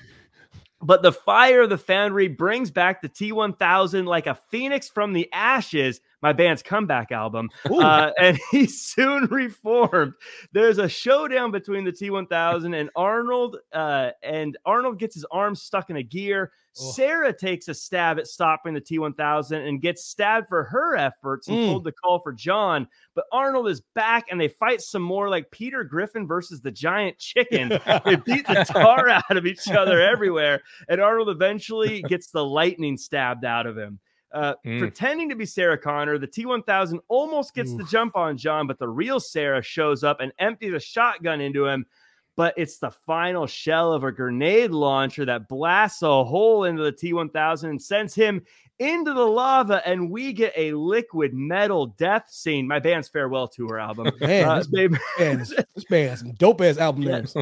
[0.80, 5.28] but the fire of the foundry brings back the T1000 like a phoenix from the
[5.32, 7.50] ashes my band's comeback album.
[7.68, 10.14] Uh, and he soon reformed.
[10.52, 15.90] There's a showdown between the T1000 and Arnold, uh, and Arnold gets his arm stuck
[15.90, 16.52] in a gear.
[16.80, 16.92] Oh.
[16.92, 21.56] Sarah takes a stab at stopping the T1000 and gets stabbed for her efforts and
[21.58, 21.68] mm.
[21.68, 22.88] pulled the call for John.
[23.14, 27.18] But Arnold is back and they fight some more like Peter Griffin versus the giant
[27.18, 27.68] chicken.
[28.04, 30.62] they beat the tar out of each other everywhere.
[30.88, 33.98] And Arnold eventually gets the lightning stabbed out of him.
[34.33, 34.78] Uh, mm.
[34.78, 37.78] Pretending to be Sarah Connor, the T1000 almost gets Oof.
[37.78, 41.66] the jump on John, but the real Sarah shows up and empties a shotgun into
[41.66, 41.87] him
[42.37, 46.93] but it's the final shell of a grenade launcher that blasts a hole into the
[46.93, 48.43] T1000 and sends him
[48.78, 52.66] into the lava, and we get a liquid metal death scene.
[52.66, 54.10] My band's farewell tour album.
[54.20, 54.98] Man, uh, this, baby.
[55.18, 57.34] man this, this band has some dope ass album names.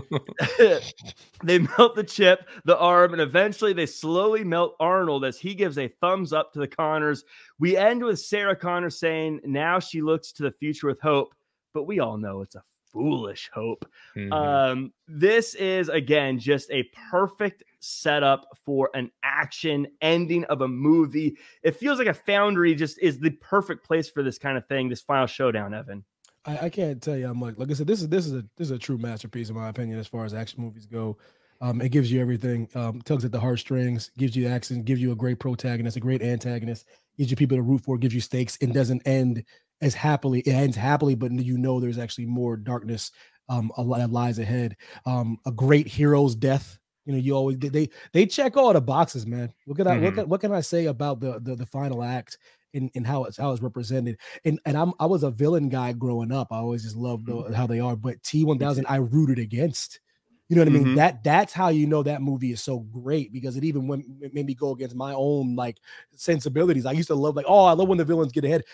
[1.45, 5.79] they melt the chip, the arm, and eventually they slowly melt Arnold as he gives
[5.79, 7.25] a thumbs up to the Connors.
[7.59, 11.35] We end with Sarah Connor saying, Now she looks to the future with hope,
[11.73, 12.63] but we all know it's a
[12.93, 13.87] foolish hope.
[14.17, 14.33] Mm-hmm.
[14.33, 21.37] Um, this is again just a perfect setup for an action ending of a movie.
[21.63, 24.89] It feels like a foundry just is the perfect place for this kind of thing.
[24.89, 26.05] This final showdown, Evan.
[26.45, 27.57] I, I can't tell you how much.
[27.59, 29.69] Like I said, this is this is a this is a true masterpiece in my
[29.69, 31.19] opinion as far as action movies go.
[31.63, 32.69] Um, it gives you everything.
[32.75, 36.23] Um, tugs at the heartstrings, gives you action, gives you a great protagonist, a great
[36.23, 36.87] antagonist,
[37.19, 39.45] gives you people to root for, gives you stakes, and doesn't end
[39.83, 40.41] as happily.
[40.41, 43.11] It ends happily, but you know there's actually more darkness
[43.49, 44.77] um that lies ahead.
[45.05, 46.79] Um, a great hero's death.
[47.11, 49.53] You know, you always they they check all the boxes, man.
[49.67, 50.05] What can I mm-hmm.
[50.05, 52.39] what, can, what can I say about the the, the final act?
[52.73, 54.17] and, and how it's how it's represented.
[54.45, 56.49] And and I'm I was a villain guy growing up.
[56.53, 57.53] I always just loved mm-hmm.
[57.53, 57.97] how they are.
[57.97, 59.99] But T1000 I rooted against.
[60.49, 60.85] You know what I mean?
[60.85, 60.95] Mm-hmm.
[60.97, 64.35] That that's how you know that movie is so great because it even went, it
[64.35, 65.79] made me go against my own like
[66.17, 66.87] sensibilities.
[66.87, 68.65] I used to love like, oh, I love when the villains get ahead.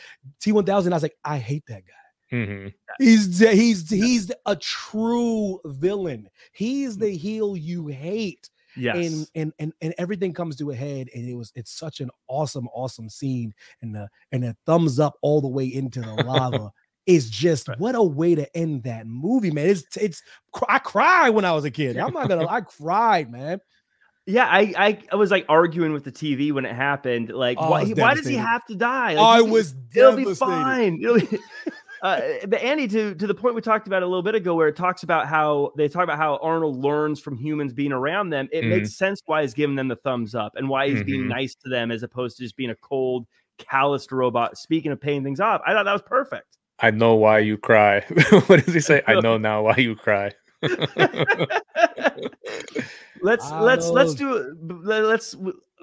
[0.41, 1.93] T1000, I was like, I hate that guy.
[2.33, 2.68] Mm-hmm.
[2.99, 6.29] He's he's he's a true villain.
[6.53, 8.51] He's the heel you hate.
[8.77, 8.97] Yes.
[8.97, 12.11] And, and and and everything comes to a head, and it was it's such an
[12.29, 16.72] awesome, awesome scene, and the and a thumbs up all the way into the lava
[17.07, 19.68] is just what a way to end that movie, man.
[19.68, 20.22] It's it's
[20.68, 21.97] I cried when I was a kid.
[21.97, 23.61] I'm not gonna I cried, man.
[24.29, 27.31] Yeah, I, I, I was like arguing with the TV when it happened.
[27.31, 29.14] Like, oh, why, why does he have to die?
[29.14, 31.01] Like, I was it'll be fine.
[31.01, 31.39] It'll be,
[32.07, 34.68] uh, but Andy, to to the point we talked about a little bit ago, where
[34.68, 38.48] it talks about how they talk about how Arnold learns from humans being around them.
[38.52, 38.70] It mm-hmm.
[38.70, 41.07] makes sense why he's giving them the thumbs up and why he's mm-hmm.
[41.07, 43.26] being nice to them as opposed to just being a cold,
[43.59, 44.57] calloused robot.
[44.57, 46.59] Speaking of paying things off, I thought that was perfect.
[46.78, 48.00] I know why you cry.
[48.46, 49.02] what does he say?
[49.09, 50.30] I know now why you cry.
[53.20, 55.34] let's let's let's do let's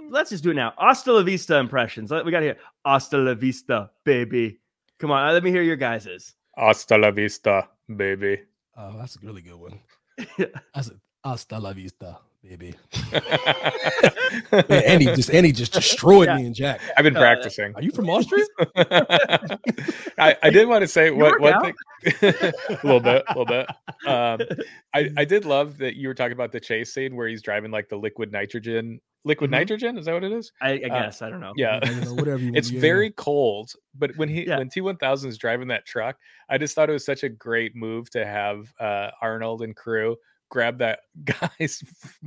[0.10, 0.72] let's just do it now.
[0.78, 2.12] Hasta la vista impressions.
[2.12, 2.56] We got here.
[2.86, 4.62] Hasta la vista, baby.
[5.04, 6.34] Come on, let me hear your guys's.
[6.56, 8.40] Hasta la vista, baby.
[8.78, 9.82] Oh, that's a really good one.
[10.74, 10.94] That's a,
[11.28, 12.74] hasta la vista, baby.
[14.54, 16.38] Man, Andy just Andy just destroyed yeah.
[16.38, 16.82] me and Jack.
[16.96, 17.74] I've been uh, practicing.
[17.76, 18.46] Are you from Austria?
[20.18, 21.74] I, I did want to say what one thing
[22.06, 23.68] a little bit, a little bit.
[24.06, 24.40] Um,
[24.94, 27.72] I, I did love that you were talking about the chase scene where he's driving
[27.72, 29.60] like the liquid nitrogen liquid mm-hmm.
[29.60, 31.80] nitrogen is that what it is i, I uh, guess uh, i don't know yeah
[32.04, 34.58] know, whatever you it's very cold but when he yeah.
[34.58, 36.18] when t1000 is driving that truck
[36.50, 40.18] i just thought it was such a great move to have uh, arnold and crew
[40.54, 41.84] grab that guy's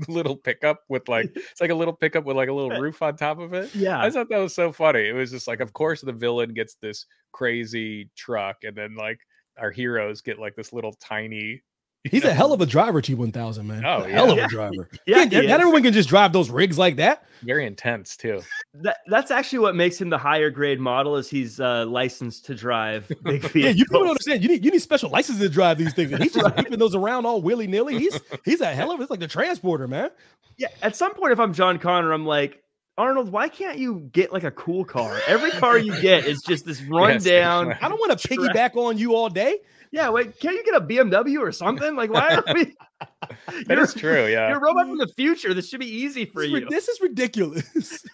[0.09, 3.01] little pickup with like it's like a little pickup with like a little eh, roof
[3.01, 3.73] on top of it.
[3.73, 4.03] Yeah.
[4.03, 5.09] I thought that was so funny.
[5.09, 9.21] It was just like of course the villain gets this crazy truck and then like
[9.59, 11.63] our heroes get like this little tiny
[12.11, 12.31] He's know?
[12.31, 13.85] a hell of a driver, T1000, man.
[13.85, 14.15] Oh, yeah.
[14.15, 14.89] hell of a driver.
[15.07, 17.25] yeah, yeah not everyone can just drive those rigs like that.
[17.43, 18.43] Very intense, too.
[18.75, 22.55] That, that's actually what makes him the higher grade model is he's uh, licensed to
[22.55, 23.55] drive big vehicles.
[23.55, 24.43] yeah, you don't understand.
[24.43, 26.13] You need you need special license to drive these things.
[26.13, 26.57] And he's just right.
[26.57, 27.99] keeping those around all willy nilly.
[27.99, 30.11] He's he's a hell of it's like the transporter, man.
[30.57, 32.63] Yeah, at some point, if I'm John Connor, I'm like,
[32.99, 35.21] Arnold, why can't you get like a cool car?
[35.27, 37.69] Every car you get is just this rundown.
[37.69, 39.59] Yes, I don't want to piggyback on you all day.
[39.91, 41.97] Yeah, wait, can't you get a BMW or something?
[41.97, 42.75] Like, why are we?
[43.67, 44.27] that is true.
[44.31, 45.55] Yeah, you're a robot from the future.
[45.55, 46.69] This should be easy for this you.
[46.69, 48.05] This is ridiculous.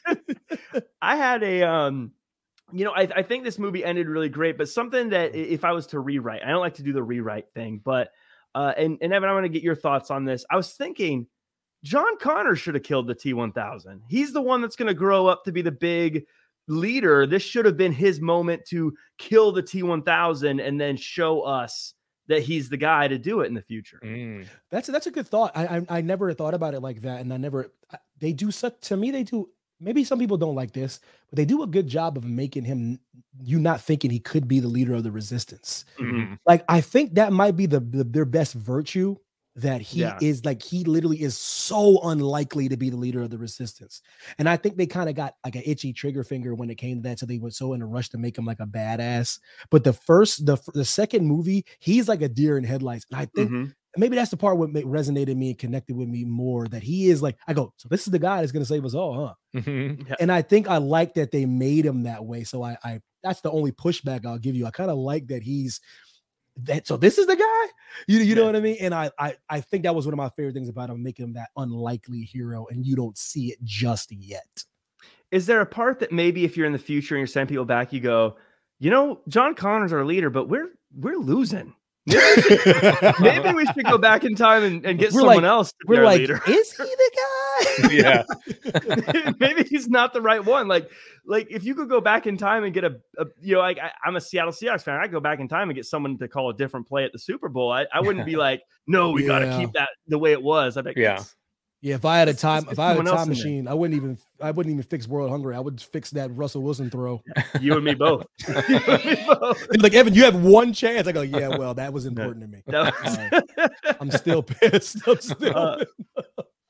[1.03, 2.13] I had a um,
[2.73, 5.73] you know, I, I think this movie ended really great, but something that if I
[5.73, 8.11] was to rewrite, I don't like to do the rewrite thing, but
[8.55, 10.45] uh, and and Evan, I want to get your thoughts on this.
[10.51, 11.27] I was thinking.
[11.85, 14.03] John Connor should have killed the T1000.
[14.07, 16.27] He's the one that's going to grow up to be the big
[16.69, 21.95] leader, this should have been his moment to kill the T1000 and then show us
[22.29, 24.01] that he's the guy to do it in the future.
[24.03, 24.47] Mm.
[24.71, 25.53] That's that's a good thought.
[25.55, 27.73] I, I, I never thought about it like that, and I never
[28.21, 29.11] they do such to me.
[29.11, 29.49] They do
[29.81, 31.01] maybe some people don't like this,
[31.31, 33.01] but they do a good job of making him
[33.43, 35.85] you not thinking he could be the leader of the resistance.
[35.99, 36.35] Mm-hmm.
[36.47, 39.17] Like I think that might be the, the their best virtue
[39.57, 40.19] that he yeah.
[40.23, 44.01] is like he literally is so unlikely to be the leader of the resistance.
[44.39, 46.99] And I think they kind of got like an itchy trigger finger when it came
[46.99, 49.39] to that, so they were so in a rush to make him like a badass.
[49.71, 53.07] But the first, the the second movie, he's like a deer in headlights.
[53.11, 53.65] And I think mm-hmm
[53.97, 57.23] maybe that's the part what resonated me and connected with me more that he is
[57.23, 59.61] like i go so this is the guy that's going to save us all huh
[59.61, 60.03] mm-hmm.
[60.09, 60.15] yeah.
[60.21, 63.41] and i think i like that they made him that way so i i that's
[63.41, 65.81] the only pushback i'll give you i kind of like that he's
[66.57, 67.73] that so this is the guy?
[68.07, 68.35] You, you yeah.
[68.35, 68.77] know what i mean?
[68.81, 71.27] And I, I i think that was one of my favorite things about him making
[71.27, 74.65] him that unlikely hero and you don't see it just yet.
[75.31, 77.65] Is there a part that maybe if you're in the future and you're sending people
[77.65, 78.37] back you go
[78.79, 81.75] you know john connor's our leader but we're we're losing
[83.21, 85.73] Maybe, we should go back in time and, and get we're someone like, else.
[85.87, 86.41] we're like, leader.
[86.49, 87.11] is he the
[87.83, 87.93] guy?
[87.93, 89.33] yeah.
[89.41, 90.67] Maybe he's not the right one.
[90.67, 90.91] Like,
[91.25, 93.79] like if you could go back in time and get a, a you know, like
[93.79, 96.27] I, am a Seattle Seahawks fan, I go back in time and get someone to
[96.27, 97.71] call a different play at the Super Bowl.
[97.71, 99.29] I, I wouldn't be like, no, we yeah.
[99.29, 100.77] got to keep that the way it was.
[100.77, 101.23] I think, yeah.
[101.83, 104.17] Yeah, if I had a time, if I had a time machine, I wouldn't even,
[104.41, 105.53] I wouldn't even fix world hunger.
[105.53, 107.21] I would fix that Russell Wilson throw.
[107.61, 108.25] You and me both.
[108.49, 111.09] like Evan, you have one chance.
[111.09, 112.63] I go, yeah, well, that was important to me.
[112.67, 113.19] Was...
[113.19, 113.69] Uh,
[114.01, 114.97] I'm still pissed.
[115.07, 115.57] I'm still.
[115.57, 115.85] Uh,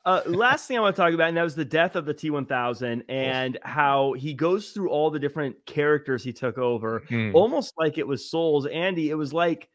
[0.04, 2.14] uh, last thing I want to talk about, and that was the death of the
[2.14, 7.30] T1000 and how he goes through all the different characters he took over, hmm.
[7.34, 8.66] almost like it was Souls.
[8.66, 9.68] Andy, it was like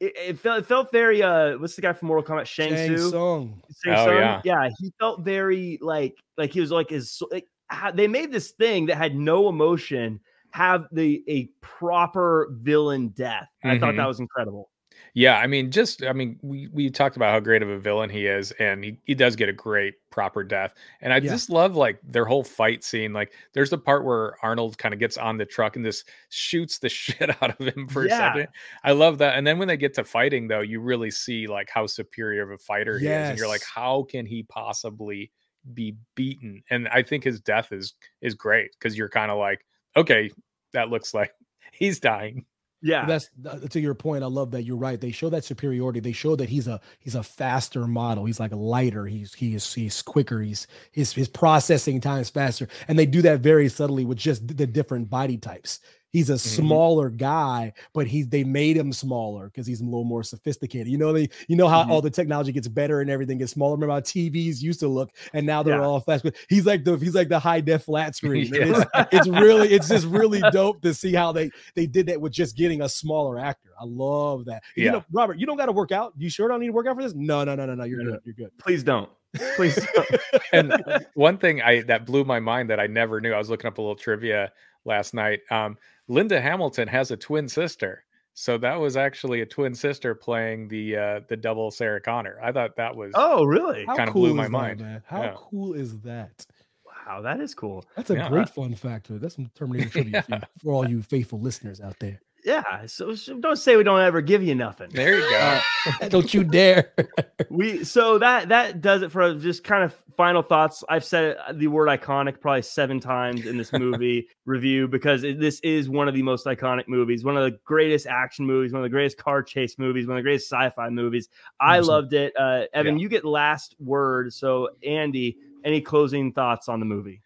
[0.00, 2.96] it, it, felt it felt very uh what's the guy from Mortal Kombat Shang, Shang
[2.96, 3.62] Tsung.
[3.84, 4.40] Shang oh, Yeah.
[4.44, 7.46] yeah, he felt very like like he was like his like
[7.94, 10.20] they made this thing that had no emotion
[10.50, 13.48] have the a proper villain death.
[13.64, 13.70] Mm-hmm.
[13.70, 14.06] I thought that mm-hmm.
[14.06, 14.70] was incredible.
[15.14, 18.08] Yeah, I mean, just I mean, we we talked about how great of a villain
[18.08, 20.74] he is, and he, he does get a great proper death.
[21.00, 21.30] And I yeah.
[21.30, 23.12] just love like their whole fight scene.
[23.12, 26.78] Like, there's the part where Arnold kind of gets on the truck and just shoots
[26.78, 28.14] the shit out of him for yeah.
[28.14, 28.48] a second.
[28.84, 29.36] I love that.
[29.36, 32.50] And then when they get to fighting, though, you really see like how superior of
[32.50, 33.24] a fighter he yes.
[33.24, 35.30] is, and you're like, how can he possibly
[35.74, 36.62] be beaten?
[36.70, 39.64] And I think his death is is great because you're kind of like,
[39.96, 40.30] okay,
[40.72, 41.32] that looks like
[41.72, 42.44] he's dying.
[42.80, 43.30] Yeah, that's
[43.70, 44.22] to your point.
[44.22, 44.62] I love that.
[44.62, 45.00] You're right.
[45.00, 46.00] They show that superiority.
[46.00, 48.24] They show that he's a he's a faster model.
[48.24, 49.06] He's like lighter.
[49.06, 50.40] He's he is he's quicker.
[50.40, 54.56] He's his his processing time is faster, and they do that very subtly with just
[54.56, 55.80] the different body types.
[56.10, 56.62] He's a mm-hmm.
[56.62, 60.88] smaller guy, but he's they made him smaller because he's a little more sophisticated.
[60.88, 61.92] You know, they you know how mm-hmm.
[61.92, 63.74] all the technology gets better and everything gets smaller.
[63.74, 65.84] Remember how TVs used to look, and now they're yeah.
[65.84, 66.22] all flat.
[66.22, 68.46] But he's like the he's like the high def flat screen.
[68.46, 68.84] yeah.
[68.94, 72.32] it's, it's really it's just really dope to see how they they did that with
[72.32, 73.70] just getting a smaller actor.
[73.78, 74.62] I love that.
[74.76, 74.84] Yeah.
[74.84, 76.14] You know, Robert, you don't got to work out.
[76.16, 77.14] You sure don't need to work out for this?
[77.14, 77.84] No, no, no, no, no.
[77.84, 78.20] You're no, good.
[78.24, 78.58] You're good.
[78.58, 79.08] Please don't.
[79.56, 79.78] Please.
[80.52, 80.82] and
[81.14, 83.32] one thing I that blew my mind that I never knew.
[83.32, 84.52] I was looking up a little trivia
[84.84, 85.40] last night.
[85.50, 85.76] Um,
[86.08, 88.04] Linda Hamilton has a twin sister.
[88.34, 92.38] So that was actually a twin sister playing the uh the double Sarah Connor.
[92.42, 94.80] I thought that was oh really kind of cool blew my mind.
[94.80, 95.02] man?
[95.06, 95.34] How yeah.
[95.36, 96.46] cool is that?
[96.86, 97.84] Wow, that is cool.
[97.96, 98.28] That's a yeah.
[98.28, 99.18] great fun factor.
[99.18, 100.40] That's some Terminator trivia yeah.
[100.62, 102.20] for all you faithful listeners out there.
[102.44, 102.86] Yeah.
[102.86, 104.90] So, so, don't say we don't ever give you nothing.
[104.92, 105.60] There you go.
[106.00, 106.92] Uh, don't you dare.
[107.50, 110.84] we so that that does it for just kind of final thoughts.
[110.88, 115.60] I've said the word iconic probably seven times in this movie review because it, this
[115.60, 118.84] is one of the most iconic movies, one of the greatest action movies, one of
[118.84, 121.28] the greatest car chase movies, one of the greatest sci-fi movies.
[121.60, 122.32] I loved it.
[122.38, 123.02] Uh, Evan, yeah.
[123.02, 124.32] you get last word.
[124.32, 127.22] So Andy, any closing thoughts on the movie?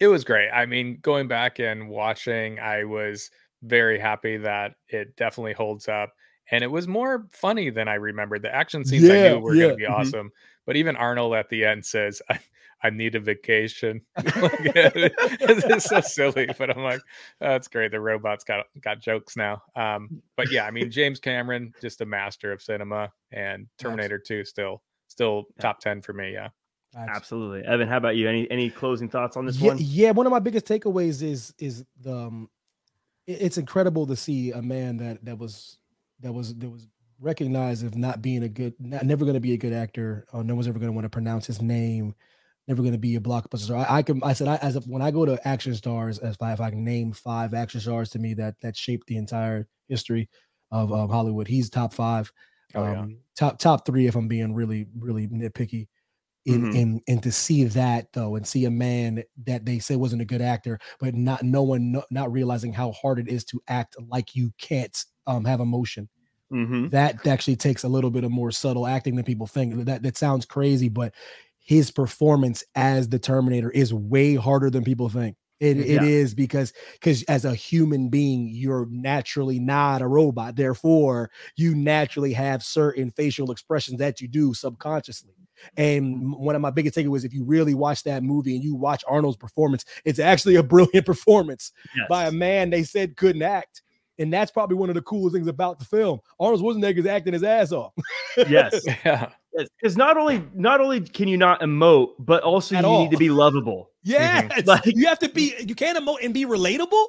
[0.00, 0.48] It was great.
[0.50, 3.30] I mean, going back and watching, I was
[3.62, 6.12] very happy that it definitely holds up.
[6.50, 8.42] And it was more funny than I remembered.
[8.42, 9.62] The action scenes yeah, I knew were yeah.
[9.62, 10.00] going to be mm-hmm.
[10.00, 10.32] awesome.
[10.64, 12.38] But even Arnold at the end says, I,
[12.82, 14.00] I need a vacation.
[14.16, 17.00] it's so silly, but I'm like,
[17.40, 17.90] oh, that's great.
[17.90, 19.62] The robots got got jokes now.
[19.76, 24.44] Um, but yeah, I mean, James Cameron, just a master of cinema, and Terminator Two
[24.44, 26.32] still still top ten for me.
[26.32, 26.48] Yeah.
[26.96, 27.64] Absolutely.
[27.64, 28.28] Evan, how about you?
[28.28, 29.76] Any any closing thoughts on this yeah, one?
[29.78, 32.48] Yeah, one of my biggest takeaways is is the um,
[33.28, 35.78] it's incredible to see a man that that was
[36.20, 36.88] that was that was
[37.20, 40.26] recognized as not being a good, not, never going to be a good actor.
[40.32, 42.14] Or no one's ever going to want to pronounce his name.
[42.66, 43.76] Never going to be a blockbuster.
[43.76, 44.22] I, I can.
[44.22, 47.12] I said I, as when I go to action stars, as if I, can name
[47.12, 50.28] five action stars to me that that shaped the entire history
[50.70, 52.32] of um, Hollywood, he's top five.
[52.74, 53.00] Oh, yeah.
[53.00, 55.88] um, top top three if I'm being really really nitpicky
[56.48, 56.76] in mm-hmm.
[56.76, 60.24] in and to see that though and see a man that they say wasn't a
[60.24, 63.96] good actor but not no one no, not realizing how hard it is to act
[64.08, 66.08] like you can't um have emotion
[66.52, 66.88] mm-hmm.
[66.88, 70.16] that actually takes a little bit of more subtle acting than people think that that
[70.16, 71.12] sounds crazy but
[71.68, 75.36] his performance as the Terminator is way harder than people think.
[75.60, 75.96] It, yeah.
[75.96, 80.56] it is because because as a human being, you're naturally not a robot.
[80.56, 85.34] Therefore, you naturally have certain facial expressions that you do subconsciously.
[85.76, 89.04] And one of my biggest takeaways, if you really watch that movie and you watch
[89.08, 92.06] Arnold's performance, it's actually a brilliant performance yes.
[92.08, 93.82] by a man they said couldn't act.
[94.20, 96.20] And that's probably one of the coolest things about the film.
[96.40, 97.92] Arnold Schwarzenegger is acting his ass off.
[98.36, 98.84] yes.
[99.04, 99.30] Yeah.
[99.80, 103.02] Because not only not only can you not emote, but also At you all.
[103.02, 103.90] need to be lovable.
[104.04, 104.68] Yeah, mm-hmm.
[104.68, 105.54] like, you have to be.
[105.58, 107.06] You can't emote and be relatable.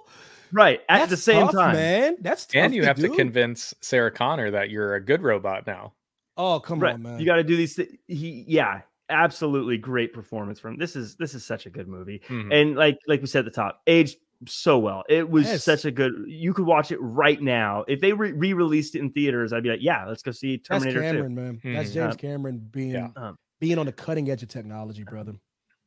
[0.51, 2.17] Right at That's the same tough, time, man.
[2.21, 3.07] That's and you to have do.
[3.07, 5.93] to convince Sarah Connor that you're a good robot now.
[6.39, 6.93] Oh come right.
[6.93, 7.19] on, man!
[7.19, 7.75] You got to do these.
[7.75, 10.95] Th- he, yeah, absolutely great performance from this.
[10.95, 12.49] Is this is such a good movie, mm-hmm.
[12.51, 14.17] and like like we said at the top, aged
[14.47, 15.03] so well.
[15.09, 15.65] It was yes.
[15.65, 16.13] such a good.
[16.27, 17.83] You could watch it right now.
[17.89, 21.01] If they re released it in theaters, I'd be like, yeah, let's go see Terminator
[21.01, 21.41] That's Cameron, 2.
[21.41, 21.53] man.
[21.55, 21.73] Mm-hmm.
[21.73, 23.09] That's James Cameron being yeah.
[23.17, 25.33] um, being on the cutting edge of technology, brother.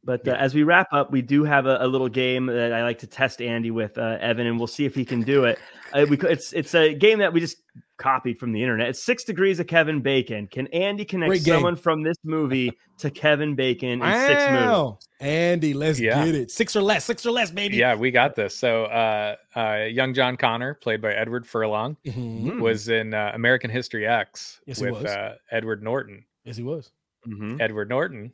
[0.04, 2.82] But uh, as we wrap up, we do have a, a, little game that I
[2.82, 5.58] like to test Andy with, uh, Evan, and we'll see if he can do it.
[5.94, 7.58] Uh, we, it's it's a game that we just
[7.98, 8.88] copied from the internet.
[8.88, 10.46] It's six degrees of Kevin Bacon.
[10.46, 14.26] Can Andy connect someone from this movie to Kevin Bacon in wow.
[14.26, 15.08] six moves?
[15.20, 16.24] Andy, let's yeah.
[16.24, 16.50] get it.
[16.50, 17.76] Six or less, six or less, baby.
[17.76, 18.56] Yeah, we got this.
[18.56, 22.58] So, uh, uh, young John Connor, played by Edward Furlong, mm-hmm.
[22.58, 26.24] was in uh, American History X yes, with uh, Edward Norton.
[26.44, 26.90] Yes, he was.
[27.28, 27.60] Mm-hmm.
[27.60, 28.32] Edward Norton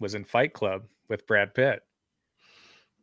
[0.00, 1.82] was in Fight Club with Brad Pitt.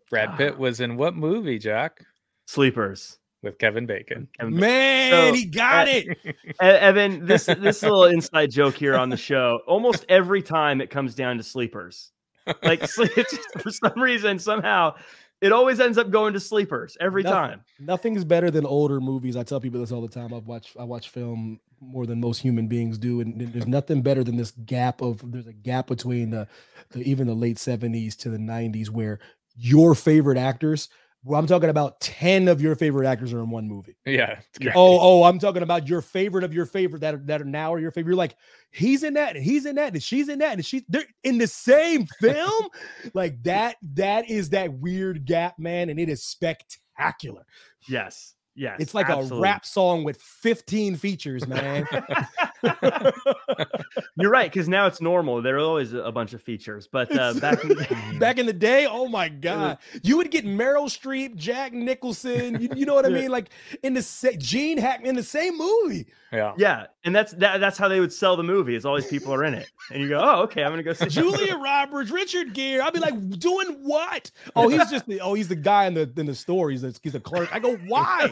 [0.09, 2.05] Brad Pitt was in what movie, Jack?
[2.45, 4.27] Sleepers with Kevin Bacon.
[4.37, 6.35] Kevin Man, so, he got uh, it.
[6.59, 9.61] Evan, this this little inside joke here on the show.
[9.67, 12.11] Almost every time it comes down to sleepers.
[12.63, 12.87] Like
[13.59, 14.95] for some reason, somehow
[15.41, 17.61] it always ends up going to sleepers every Nothing, time.
[17.79, 19.35] Nothing's better than older movies.
[19.35, 20.33] I tell people this all the time.
[20.33, 24.23] I've watched I watch film more than most human beings do, and there's nothing better
[24.23, 26.47] than this gap of there's a gap between the,
[26.91, 29.19] the even the late 70s to the 90s where
[29.55, 30.89] your favorite actors
[31.23, 33.95] well, I'm talking about 10 of your favorite actors are in one movie.
[34.05, 34.39] Yeah.
[34.75, 37.73] Oh, oh, I'm talking about your favorite of your favorite that are, that are now
[37.73, 38.11] are your favorite.
[38.11, 38.35] You're like,
[38.71, 41.37] he's in that, and he's in that, and she's in that, and she's they're in
[41.37, 42.69] the same film.
[43.13, 47.45] like that, that is that weird gap, man, and it is spectacular.
[47.87, 48.33] Yes.
[48.61, 49.39] Yes, it's like absolutely.
[49.39, 51.87] a rap song with 15 features, man.
[54.17, 55.41] You're right, because now it's normal.
[55.41, 58.53] There are always a bunch of features, but uh, back in the- back in the
[58.53, 62.61] day, oh my god, you would get Meryl Streep, Jack Nicholson.
[62.61, 63.31] You, you know what I mean?
[63.31, 63.49] Like
[63.83, 66.07] in the sa- Gene Hackman in the same movie.
[66.31, 68.75] Yeah, yeah, and that's that, that's how they would sell the movie.
[68.75, 70.93] Is all these people are in it, and you go, oh, okay, I'm gonna go
[70.93, 72.79] see Julia Roberts, Richard Gere.
[72.79, 74.31] I'd be like, doing what?
[74.55, 76.73] Oh, he's just the oh, he's the guy in the in the story.
[76.73, 77.53] He's the, he's the clerk.
[77.53, 78.31] I go, why?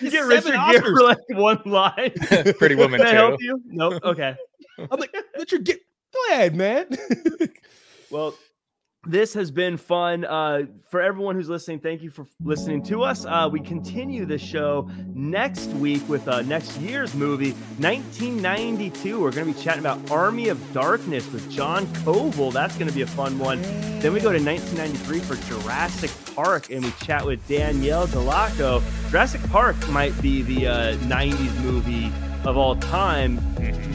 [0.00, 2.12] you get Richard Gere for like one line.
[2.58, 3.60] Pretty woman Can I help you?
[3.66, 4.02] Nope.
[4.02, 4.34] Okay.
[4.78, 5.78] I'm like, Richard, get
[6.12, 6.86] go ahead, man.
[8.10, 8.34] well,
[9.06, 11.80] this has been fun uh, for everyone who's listening.
[11.80, 13.24] Thank you for listening to us.
[13.24, 19.20] Uh, we continue the show next week with uh, next year's movie, 1992.
[19.20, 22.52] We're going to be chatting about Army of Darkness with John Koval.
[22.52, 23.62] That's going to be a fun one.
[24.00, 28.82] Then we go to 1993 for Jurassic Park and we chat with Danielle Dell'Acco.
[29.10, 32.12] Jurassic Park might be the 90s uh, movie
[32.46, 33.40] of all time,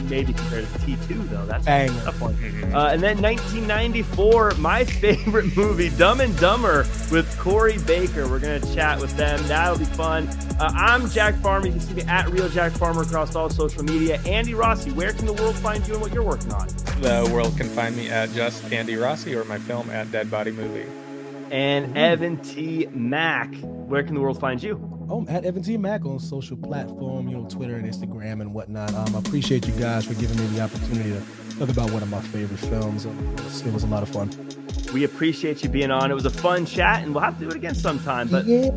[0.08, 1.46] maybe compared to T2, though.
[1.46, 2.34] That's a tough one.
[2.74, 8.28] Uh, and then 1994, my favorite movie, Dumb and Dumber, with Corey Baker.
[8.28, 9.40] We're going to chat with them.
[9.46, 10.28] That'll be fun.
[10.58, 11.66] Uh, I'm Jack Farmer.
[11.66, 14.20] You can see me at Real Jack Farmer across all social media.
[14.26, 16.66] Andy Rossi, where can the world find you and what you're working on?
[17.00, 20.50] The world can find me at just Andy Rossi or my film at Dead Body
[20.50, 20.86] Movie.
[21.50, 22.86] And Evan T.
[22.92, 24.76] Mack, where can the world find you?
[25.10, 25.76] Oh, at Evan T.
[25.76, 28.94] Mack on social platform, you know, Twitter and Instagram and whatnot.
[28.94, 32.08] Um, I appreciate you guys for giving me the opportunity to talk about one of
[32.08, 33.06] my favorite films.
[33.06, 34.30] It was, a lot of fun.
[34.94, 36.12] We appreciate you being on.
[36.12, 38.28] It was a fun chat, and we'll have to do it again sometime.
[38.28, 38.70] But yeah.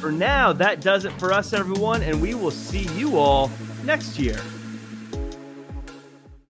[0.00, 3.50] for now, that does it for us, everyone, and we will see you all
[3.84, 4.40] next year.